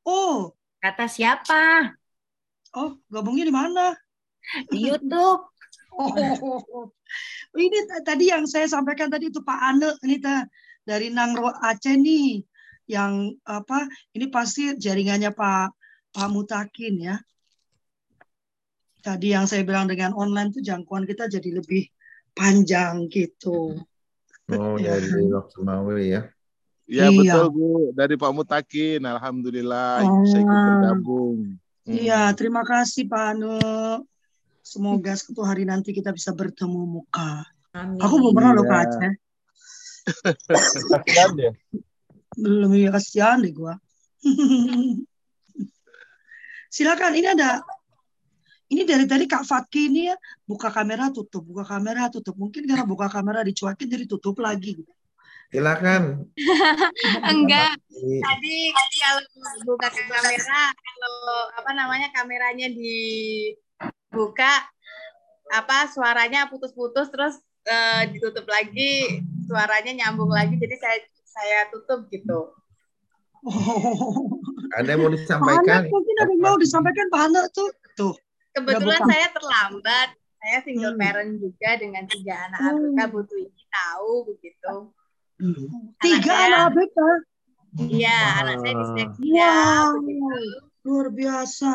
[0.01, 0.57] Oh.
[0.81, 1.93] Kata siapa?
[2.73, 3.93] Oh, gabungnya di mana?
[4.67, 5.45] Di YouTube.
[5.93, 6.09] Oh,
[7.61, 10.17] ini tadi yang saya sampaikan tadi itu Pak Ane ini
[10.81, 12.41] dari Nangro Aceh nih
[12.89, 15.67] yang apa ini pasti jaringannya Pak
[16.13, 17.15] Pak Mutakin ya
[19.03, 21.91] tadi yang saya bilang dengan online tuh jangkauan kita jadi lebih
[22.31, 23.83] panjang gitu.
[24.51, 26.23] Oh dari Lok Semawi ya?
[26.83, 27.15] Ya iya.
[27.15, 30.23] betul Bu, dari Pak Mutakin, Alhamdulillah oh.
[30.23, 31.55] bisa ikut bergabung.
[31.83, 31.95] Hmm.
[31.95, 33.55] Iya, terima kasih Pak Anu.
[34.63, 37.43] Semoga suatu hari nanti kita bisa bertemu muka.
[37.75, 37.99] Amin.
[37.99, 38.87] Aku belum pernah loh Pak iya.
[38.87, 39.13] Aceh.
[42.33, 42.41] kasihan deh.
[42.41, 43.75] Belum ya kasihan deh gua.
[46.73, 47.61] Silakan, ini ada
[48.73, 50.17] ini dari tadi Kak Fatki ini ya
[50.49, 52.33] buka kamera tutup, buka kamera tutup.
[52.33, 54.81] Mungkin karena buka kamera dicuekin jadi tutup lagi.
[55.53, 56.25] Silakan.
[57.29, 57.77] Enggak.
[57.93, 59.21] Tadi tadi kalau
[59.69, 64.65] buka kamera, kalau apa namanya kameranya dibuka,
[65.53, 67.37] apa suaranya putus-putus terus
[67.69, 70.57] uh, ditutup lagi, suaranya nyambung lagi.
[70.57, 70.97] Jadi saya
[71.33, 72.53] saya tutup gitu.
[73.43, 74.39] Oh.
[74.77, 75.85] Ada yang mau disampaikan?
[75.85, 77.69] mungkin ada yang mau disampaikan Pak Hana tuh.
[77.93, 78.15] Tuh.
[78.57, 80.09] Kebetulan saya terlambat.
[80.41, 81.01] Saya single hmm.
[81.01, 82.73] parent juga dengan tiga anak hmm.
[82.73, 84.75] ABK butuh ini tahu begitu.
[85.37, 85.93] Hmm.
[86.01, 86.97] Tiga anak ABK?
[87.85, 89.53] Iya, anak saya disleksia.
[89.93, 90.41] Wow.
[90.89, 91.73] Luar biasa.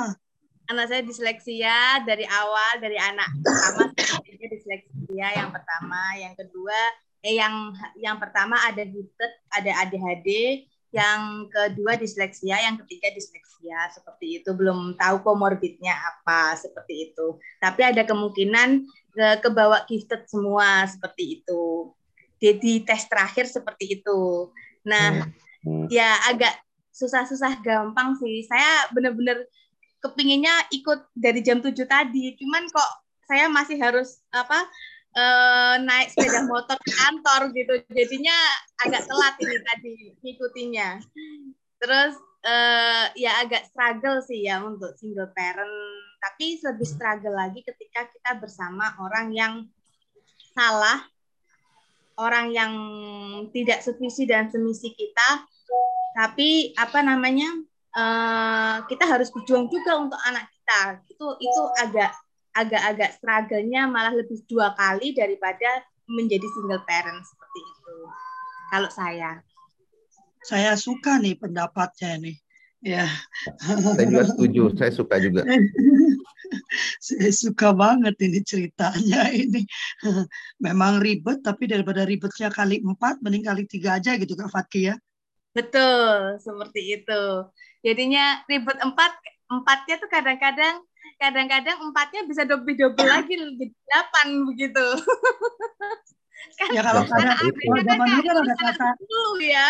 [0.69, 3.89] Anak saya disleksia dari awal dari anak pertama
[4.37, 6.81] saya disleksia yang pertama, yang kedua
[7.23, 10.62] yang yang pertama ada gifted, ada ADHD,
[10.95, 17.37] yang kedua disleksia, yang ketiga disleksia seperti itu belum tahu komorbidnya apa seperti itu.
[17.59, 21.93] Tapi ada kemungkinan ke kebawa gifted semua seperti itu.
[22.39, 24.49] Jadi tes terakhir seperti itu.
[24.87, 25.27] Nah,
[25.66, 25.91] hmm.
[25.91, 26.55] ya agak
[26.95, 28.47] susah-susah gampang sih.
[28.47, 29.43] Saya benar-benar
[29.99, 32.39] kepinginnya ikut dari jam 7 tadi.
[32.39, 32.91] Cuman kok
[33.29, 34.64] saya masih harus apa
[35.19, 37.75] uh, naik sepeda motor ke kantor gitu.
[37.91, 38.37] Jadinya
[38.87, 39.93] agak telat ini tadi
[40.23, 40.89] ngikutinya.
[41.79, 42.14] Terus
[42.47, 45.75] uh, ya agak struggle sih ya untuk single parent.
[46.19, 49.55] Tapi lebih struggle lagi ketika kita bersama orang yang
[50.55, 51.07] salah
[52.19, 52.73] orang yang
[53.55, 55.47] tidak sevisi dan semisi kita.
[56.19, 57.47] Tapi apa namanya
[57.95, 60.81] uh, kita harus berjuang juga untuk anak kita.
[61.07, 62.11] Itu itu agak
[62.57, 67.96] agak-agak struggle-nya malah lebih dua kali daripada menjadi single parent seperti itu.
[68.68, 69.30] Kalau saya.
[70.44, 72.36] Saya suka nih pendapatnya nih.
[72.78, 73.11] Ya.
[73.59, 75.42] Saya juga setuju, saya suka juga.
[77.07, 79.66] saya suka banget ini ceritanya ini.
[80.64, 84.96] Memang ribet, tapi daripada ribetnya kali empat, mending kali tiga aja gitu Kak Fatki ya.
[85.53, 87.22] Betul, seperti itu.
[87.82, 89.12] Jadinya ribet empat,
[89.51, 90.78] empatnya tuh kadang-kadang
[91.19, 94.87] kadang-kadang empatnya bisa double double lagi jadi delapan begitu.
[96.59, 98.87] kan, ya kalau kadang kalau zaman dulu kan ada kata
[99.43, 99.66] ya.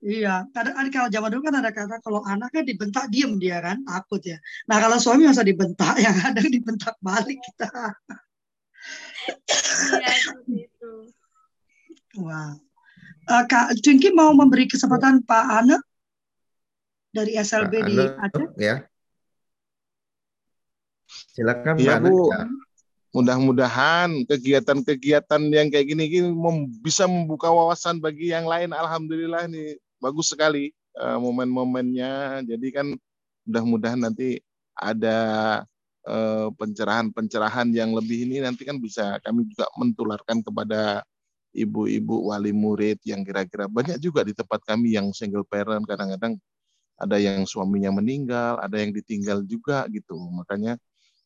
[0.00, 4.20] Iya, kadang kalau zaman dulu kan ada kata kalau anaknya dibentak diem dia kan takut
[4.24, 4.36] ya.
[4.68, 7.68] Nah kalau suami masa dibentak yang ada dibentak balik kita.
[9.96, 10.14] Iya
[10.48, 10.92] itu.
[12.20, 12.56] Wah.
[13.28, 15.78] Uh, Kak Cungki mau memberi kesempatan Pak Ana
[17.14, 18.46] dari SLB Pak di Aceh.
[18.58, 18.89] Ya.
[21.40, 22.28] Silakan ya, Bu.
[23.16, 26.28] Mudah-mudahan kegiatan-kegiatan yang kayak gini, gini
[26.84, 28.70] bisa membuka wawasan bagi yang lain.
[28.76, 30.70] Alhamdulillah nih bagus sekali
[31.00, 32.44] uh, momen-momennya.
[32.44, 32.86] Jadi kan
[33.48, 34.38] mudah-mudahan nanti
[34.76, 35.18] ada
[36.06, 41.02] uh, pencerahan-pencerahan yang lebih ini nanti kan bisa kami juga mentularkan kepada
[41.50, 46.38] ibu-ibu wali murid yang kira-kira banyak juga di tempat kami yang single parent kadang-kadang
[47.00, 50.14] ada yang suaminya meninggal, ada yang ditinggal juga gitu.
[50.14, 50.76] Makanya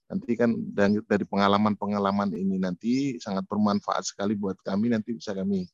[0.05, 5.64] nanti kan dari pengalaman-pengalaman ini nanti sangat bermanfaat sekali buat kami nanti bisa kami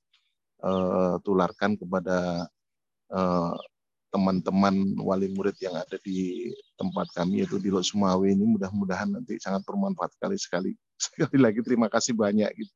[0.62, 2.46] uh, tularkan kepada
[3.10, 3.54] eh,
[4.10, 9.38] teman-teman wali murid yang ada di tempat kami yaitu di Lok Sumawi ini mudah-mudahan nanti
[9.42, 10.70] sangat bermanfaat sekali sekali
[11.10, 12.74] sekali lagi terima kasih banyak gitu.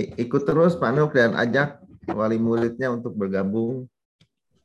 [0.00, 3.84] Ikut terus Pak Nuk dan ajak wali muridnya untuk bergabung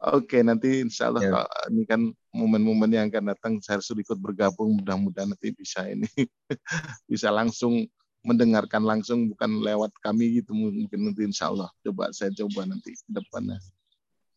[0.06, 1.44] Oke, nanti insya Allah ya.
[1.74, 4.84] ini kan momen-momen yang akan datang saya harus ikut bergabung.
[4.84, 6.06] Mudah-mudahan nanti bisa ini
[7.12, 7.88] bisa langsung
[8.26, 13.12] mendengarkan langsung bukan lewat kami gitu mungkin nanti insya Allah coba saya coba nanti ke
[13.14, 13.62] depannya.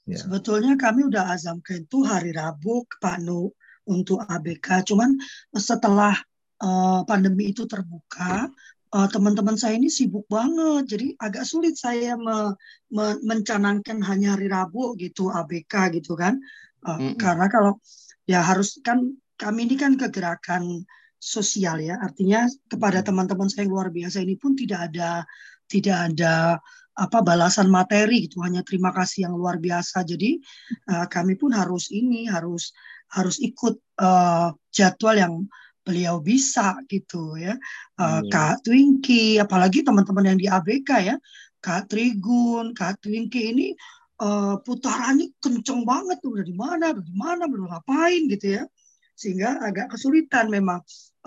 [0.08, 0.24] Ya.
[0.24, 3.52] Sebetulnya kami udah azamkan itu hari Rabu ke Pak Nu
[3.88, 4.84] untuk ABK.
[4.88, 5.16] Cuman
[5.56, 6.16] setelah
[6.64, 8.48] uh, pandemi itu terbuka,
[8.92, 12.56] uh, teman-teman saya ini sibuk banget, jadi agak sulit saya me,
[12.92, 16.40] me, mencanangkan hanya hari Rabu gitu ABK gitu kan,
[16.84, 17.14] uh, mm -hmm.
[17.18, 17.72] karena kalau
[18.28, 20.84] ya harus kan kami ini kan kegerakan
[21.18, 25.26] sosial ya, artinya kepada teman-teman saya yang luar biasa ini pun tidak ada
[25.66, 26.58] tidak ada
[26.98, 30.02] apa balasan materi gitu, hanya terima kasih yang luar biasa.
[30.02, 30.38] Jadi
[30.90, 32.74] uh, kami pun harus ini harus
[33.14, 35.34] harus ikut uh, jadwal yang
[35.86, 37.54] beliau bisa gitu ya.
[37.96, 41.16] Uh, Kak Twinky, apalagi teman-teman yang di ABK ya,
[41.62, 43.66] Kak Trigun, Kak Twinky ini
[44.20, 48.64] uh, putarannya kenceng banget tuh dari mana, dari mana, belum ngapain gitu ya.
[49.18, 50.78] Sehingga agak kesulitan memang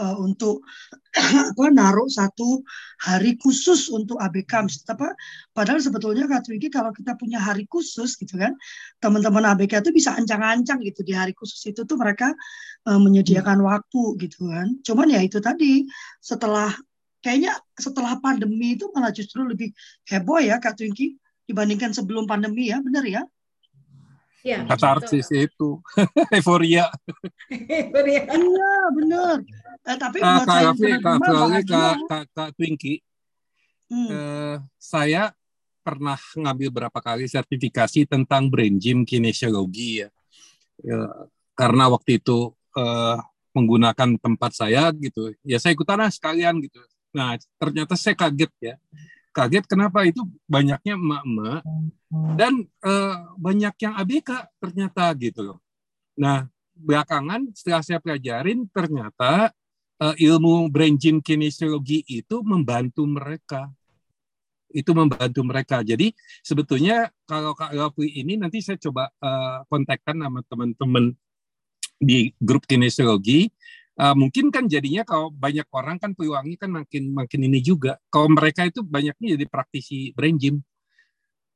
[0.01, 0.65] uh, untuk
[1.51, 2.65] apa naruh satu
[3.03, 5.13] hari khusus untuk ABK apa
[5.51, 8.55] padahal sebetulnya Kak Twiki kalau kita punya hari khusus gitu kan
[9.03, 12.33] teman-teman ABK itu bisa ancang-ancang gitu di hari khusus itu tuh mereka
[12.89, 13.67] uh, menyediakan hmm.
[13.67, 15.85] waktu gitu kan cuman ya itu tadi
[16.23, 16.71] setelah
[17.21, 19.69] kayaknya setelah pandemi itu malah justru lebih
[20.09, 21.19] heboh ya Kak Twinky
[21.51, 23.23] dibandingkan sebelum pandemi ya benar ya
[24.41, 25.77] Ya, katarsis itu
[26.33, 26.89] euforia.
[27.45, 28.25] euforia.
[28.25, 29.37] Iya, benar.
[29.85, 33.05] Eh, tapi uh, buat Kak Raffi, Kak Raffi, Kak, Kak, Kak Twinky,
[33.93, 34.09] hmm.
[34.09, 35.29] eh, saya
[35.85, 40.09] pernah ngambil berapa kali sertifikasi tentang brain gym kinesiologi ya.
[40.81, 43.17] ya karena waktu itu eh,
[43.53, 46.81] menggunakan tempat saya gitu, ya saya ikutan sekalian gitu.
[47.13, 48.75] Nah, ternyata saya kaget ya
[49.32, 51.61] kaget kenapa itu banyaknya emak-emak
[52.36, 52.53] dan
[52.84, 54.29] uh, banyak yang ABK
[54.59, 55.59] ternyata gitu loh.
[56.19, 59.55] Nah, belakangan setelah saya pelajarin ternyata
[60.03, 63.71] uh, ilmu brain gym kinesiologi itu membantu mereka.
[64.71, 65.84] Itu membantu mereka.
[65.84, 71.11] Jadi sebetulnya kalau Kak Rafli ini nanti saya coba uh, kontakkan sama teman-teman
[72.01, 73.51] di grup kinesiologi
[74.01, 78.01] uh, mungkin kan jadinya kalau banyak orang kan peluangnya kan makin makin ini juga.
[78.09, 80.57] Kalau mereka itu banyaknya jadi praktisi brain gym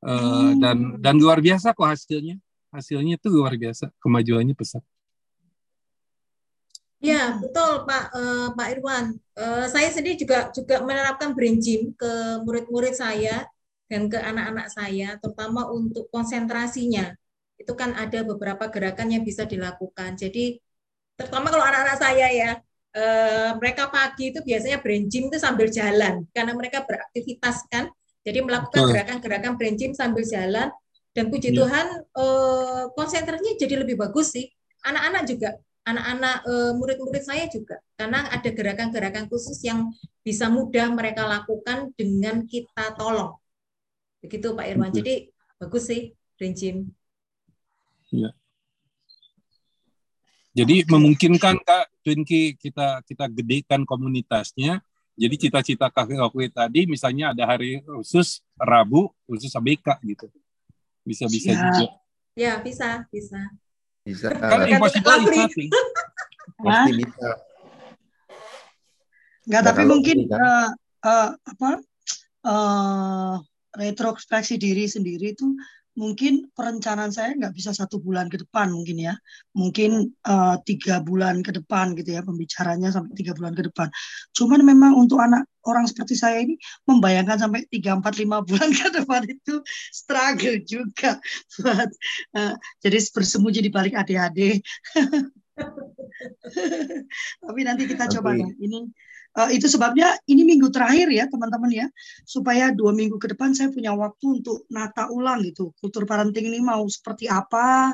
[0.05, 0.61] uh, hmm.
[0.61, 2.37] dan dan luar biasa kok hasilnya.
[2.69, 4.83] Hasilnya itu luar biasa, kemajuannya pesat.
[6.99, 9.15] Ya betul Pak uh, Pak Irwan.
[9.35, 13.47] Uh, saya sendiri juga juga menerapkan brain gym ke murid-murid saya
[13.85, 17.15] dan ke anak-anak saya, terutama untuk konsentrasinya.
[17.55, 20.19] Itu kan ada beberapa gerakan yang bisa dilakukan.
[20.19, 20.59] Jadi
[21.15, 22.51] terutama kalau anak-anak saya ya,
[22.95, 27.91] eh, mereka pagi itu biasanya brain gym itu sambil jalan karena mereka beraktivitas kan,
[28.23, 30.71] jadi melakukan gerakan-gerakan brain gym sambil jalan.
[31.15, 31.63] Dan puji ya.
[31.63, 34.51] Tuhan eh, konsentrasinya jadi lebih bagus sih.
[34.85, 35.49] anak-anak juga
[35.85, 37.77] anak-anak uh, murid-murid saya juga.
[37.93, 39.93] Karena ada gerakan-gerakan khusus yang
[40.25, 43.37] bisa mudah mereka lakukan dengan kita tolong.
[44.19, 44.91] Begitu Pak Irwan.
[44.91, 45.29] Jadi
[45.61, 46.77] bagus sih Brain Gym.
[48.09, 48.33] Ya.
[50.55, 54.79] Jadi memungkinkan Kak Twinki kita kita gedekan komunitasnya
[55.19, 60.31] jadi cita-cita kakek kakek tadi misalnya ada hari khusus Rabu khusus ABK gitu
[61.03, 61.59] bisa bisa ya.
[61.59, 61.85] juga
[62.35, 63.39] ya bisa bisa
[64.05, 64.29] bisa.
[64.37, 65.69] Kan impossible is nothing.
[66.61, 67.29] Pasti bisa.
[69.45, 70.69] Enggak, tapi mungkin uh,
[71.05, 71.71] uh, apa
[72.45, 73.35] uh,
[73.73, 75.45] retrospeksi diri sendiri itu
[75.95, 79.15] mungkin perencanaan saya nggak bisa satu bulan ke depan mungkin ya.
[79.55, 83.87] Mungkin uh, tiga bulan ke depan gitu ya pembicaranya sampai tiga bulan ke depan.
[84.35, 88.87] Cuman memang untuk anak orang seperti saya ini membayangkan sampai tiga empat lima bulan ke
[88.93, 91.17] depan itu struggle juga
[91.57, 91.89] buat
[92.37, 92.53] uh,
[92.85, 94.61] jadi bersembunyi di balik adik-adik
[97.43, 98.91] tapi nanti kita coba ya ini
[99.35, 101.87] Uh, itu sebabnya ini minggu terakhir ya teman-teman ya,
[102.23, 105.75] supaya dua minggu ke depan saya punya waktu untuk nata ulang gitu.
[105.75, 107.91] Kultur parenting ini mau seperti apa,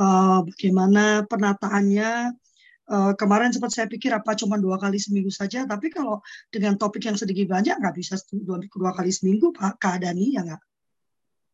[0.00, 2.32] uh, bagaimana penataannya.
[2.90, 7.06] Uh, kemarin sempat saya pikir apa cuma dua kali seminggu saja, tapi kalau dengan topik
[7.06, 10.62] yang sedikit banyak nggak bisa dua, dua kali seminggu Pak Keadani ya nggak?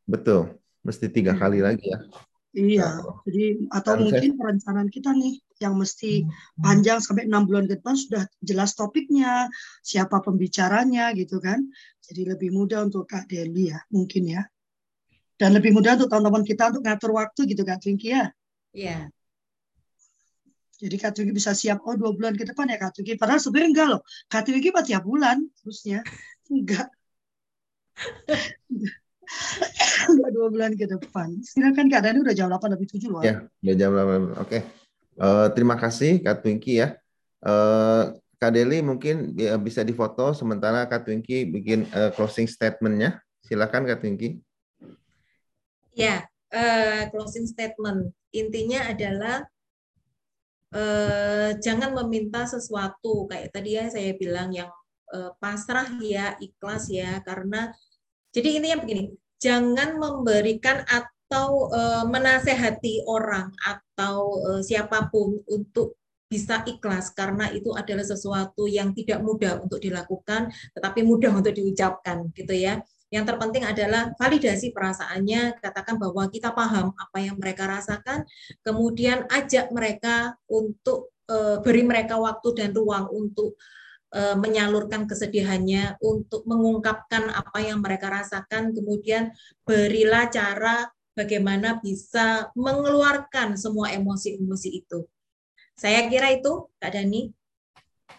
[0.06, 0.54] Betul,
[0.86, 1.40] mesti tiga hmm.
[1.42, 1.98] kali lagi ya.
[2.56, 4.38] Iya, jadi atau Dan mungkin saya...
[4.40, 6.64] perencanaan kita nih yang mesti hmm.
[6.64, 9.52] panjang sampai enam bulan ke depan sudah jelas topiknya,
[9.84, 11.60] siapa pembicaranya gitu kan.
[12.00, 14.42] Jadi lebih mudah untuk Kak Deli ya, mungkin ya.
[15.36, 18.32] Dan lebih mudah untuk teman-teman kita untuk ngatur waktu gitu Kak Twinkie ya.
[18.72, 19.12] Iya.
[20.80, 23.20] Jadi Kak Twinkie bisa siap, oh dua bulan ke depan ya Kak Twinkie.
[23.20, 24.00] Padahal sebenarnya enggak loh.
[24.32, 26.00] Kak Twinkie tiap bulan terusnya.
[26.48, 26.88] Enggak.
[30.12, 31.40] Enggak dua bulan ke depan.
[31.42, 33.22] Silakan Kak Dani udah jam 8 lebih 7 loh.
[33.22, 33.98] Ya, udah jam 8.
[33.98, 34.14] Oke.
[34.46, 34.60] Okay.
[35.16, 36.94] Uh, eh, terima kasih Kak Twinky ya.
[37.40, 43.20] Uh, Kak Deli mungkin ya, bisa difoto sementara Kak Twinky bikin uh, closing statementnya.
[43.40, 44.40] Silakan Kak Twinky.
[45.96, 48.12] Ya, uh, closing statement.
[48.36, 49.48] Intinya adalah
[50.76, 54.68] uh, jangan meminta sesuatu kayak tadi ya saya bilang yang
[55.16, 57.72] uh, pasrah ya, ikhlas ya karena
[58.36, 65.96] jadi intinya begini, jangan memberikan atau e, menasehati orang atau e, siapa pun untuk
[66.28, 72.28] bisa ikhlas karena itu adalah sesuatu yang tidak mudah untuk dilakukan tetapi mudah untuk diucapkan
[72.36, 72.84] gitu ya.
[73.08, 78.26] Yang terpenting adalah validasi perasaannya, katakan bahwa kita paham apa yang mereka rasakan,
[78.66, 83.56] kemudian ajak mereka untuk e, beri mereka waktu dan ruang untuk
[84.14, 89.34] Eh, menyalurkan kesedihannya, untuk mengungkapkan apa yang mereka rasakan, kemudian
[89.66, 90.86] berilah cara
[91.18, 95.02] bagaimana bisa mengeluarkan semua emosi-emosi itu.
[95.74, 97.34] Saya kira itu, Kak Dani.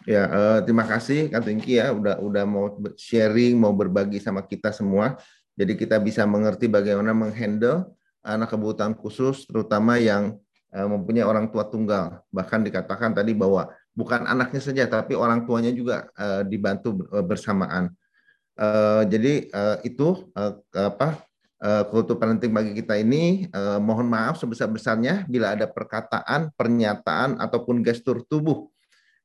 [0.04, 4.76] Ya, uh, terima kasih Kak Tungki ya, udah udah mau sharing, mau berbagi sama kita
[4.76, 5.16] semua.
[5.56, 10.36] Jadi kita bisa mengerti bagaimana menghandle anak kebutuhan khusus, terutama yang
[10.76, 12.22] uh, mempunyai orang tua tunggal.
[12.30, 17.90] Bahkan dikatakan tadi bahwa bukan anaknya saja tapi orang tuanya juga uh, dibantu eh, bersamaan.
[18.58, 21.22] Uh, jadi uh, itu uh, apa
[21.62, 27.82] uh, kultur parenting bagi kita ini uh, mohon maaf sebesar-besarnya bila ada perkataan, pernyataan ataupun
[27.82, 28.70] gestur tubuh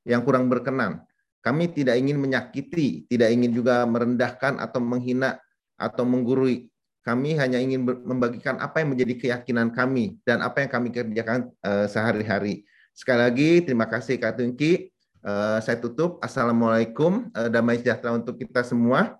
[0.08, 1.04] yang kurang berkenan.
[1.42, 5.40] Kami tidak ingin menyakiti, tidak ingin juga merendahkan atau menghina
[5.74, 6.70] atau menggurui.
[7.02, 11.90] Kami hanya ingin membagikan apa yang menjadi keyakinan kami dan apa yang kami kerjakan uh,
[11.90, 12.62] sehari-hari.
[12.92, 14.92] Sekali lagi terima kasih Kak Tungki.
[15.24, 16.20] Uh, saya tutup.
[16.20, 17.32] Assalamualaikum.
[17.32, 19.16] Uh, damai sejahtera untuk kita semua.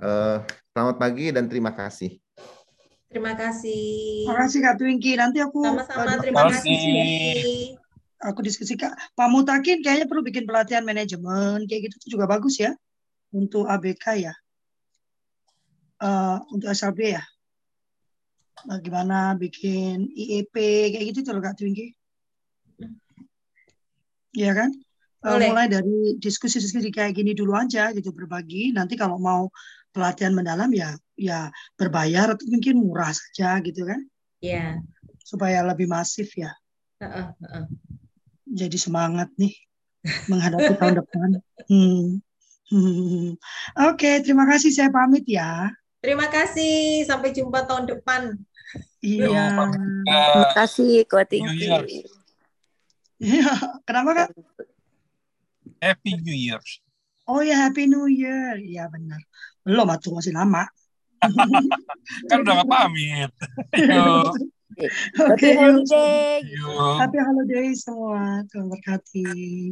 [0.00, 0.40] Uh,
[0.72, 2.16] selamat pagi dan terima kasih.
[3.12, 4.24] Terima kasih.
[4.24, 5.12] Terima kasih Kak Twinky.
[5.20, 7.76] Nanti aku sama-sama terima kasih.
[8.24, 8.96] Aku diskusi Kak.
[9.12, 12.72] Pak Mutakin kayaknya perlu bikin pelatihan manajemen kayak gitu juga bagus ya
[13.36, 14.34] untuk ABK ya.
[16.00, 17.22] Uh, untuk SLB ya.
[18.64, 20.54] Bagaimana bikin IEP
[20.96, 21.92] kayak gitu tuh Kak Twinky.
[24.32, 24.70] Iya kan?
[25.22, 25.48] Eh, Boleh.
[25.54, 28.74] mulai dari diskusi-diskusi kayak gini dulu aja gitu berbagi.
[28.74, 29.52] Nanti kalau mau
[29.92, 34.00] pelatihan mendalam ya ya berbayar atau mungkin murah saja gitu kan?
[34.42, 34.82] Iya.
[35.22, 36.50] Supaya lebih masif ya.
[36.98, 37.66] Uh, uh, uh.
[38.50, 39.54] Jadi semangat nih
[40.26, 41.28] menghadapi tahun depan.
[41.70, 42.18] Hmm.
[42.72, 43.36] Hmm.
[43.92, 45.70] Oke, okay, terima kasih saya pamit ya.
[46.02, 48.34] Terima kasih, sampai jumpa tahun depan.
[48.98, 49.54] Iya.
[50.02, 51.68] Terima kasih, Kuat Tinggi.
[53.22, 53.54] Iya,
[53.86, 54.28] kenapa kak?
[55.78, 56.58] Happy New Year.
[57.30, 59.22] Oh ya Happy New Year, iya benar.
[59.62, 60.66] Belum atuh masih lama.
[62.28, 63.30] kan udah gak pamit.
[63.78, 64.86] Oke,
[65.22, 66.42] Happy holiday.
[66.98, 68.42] Happy holiday semua.
[68.50, 69.70] Tuhan berkati.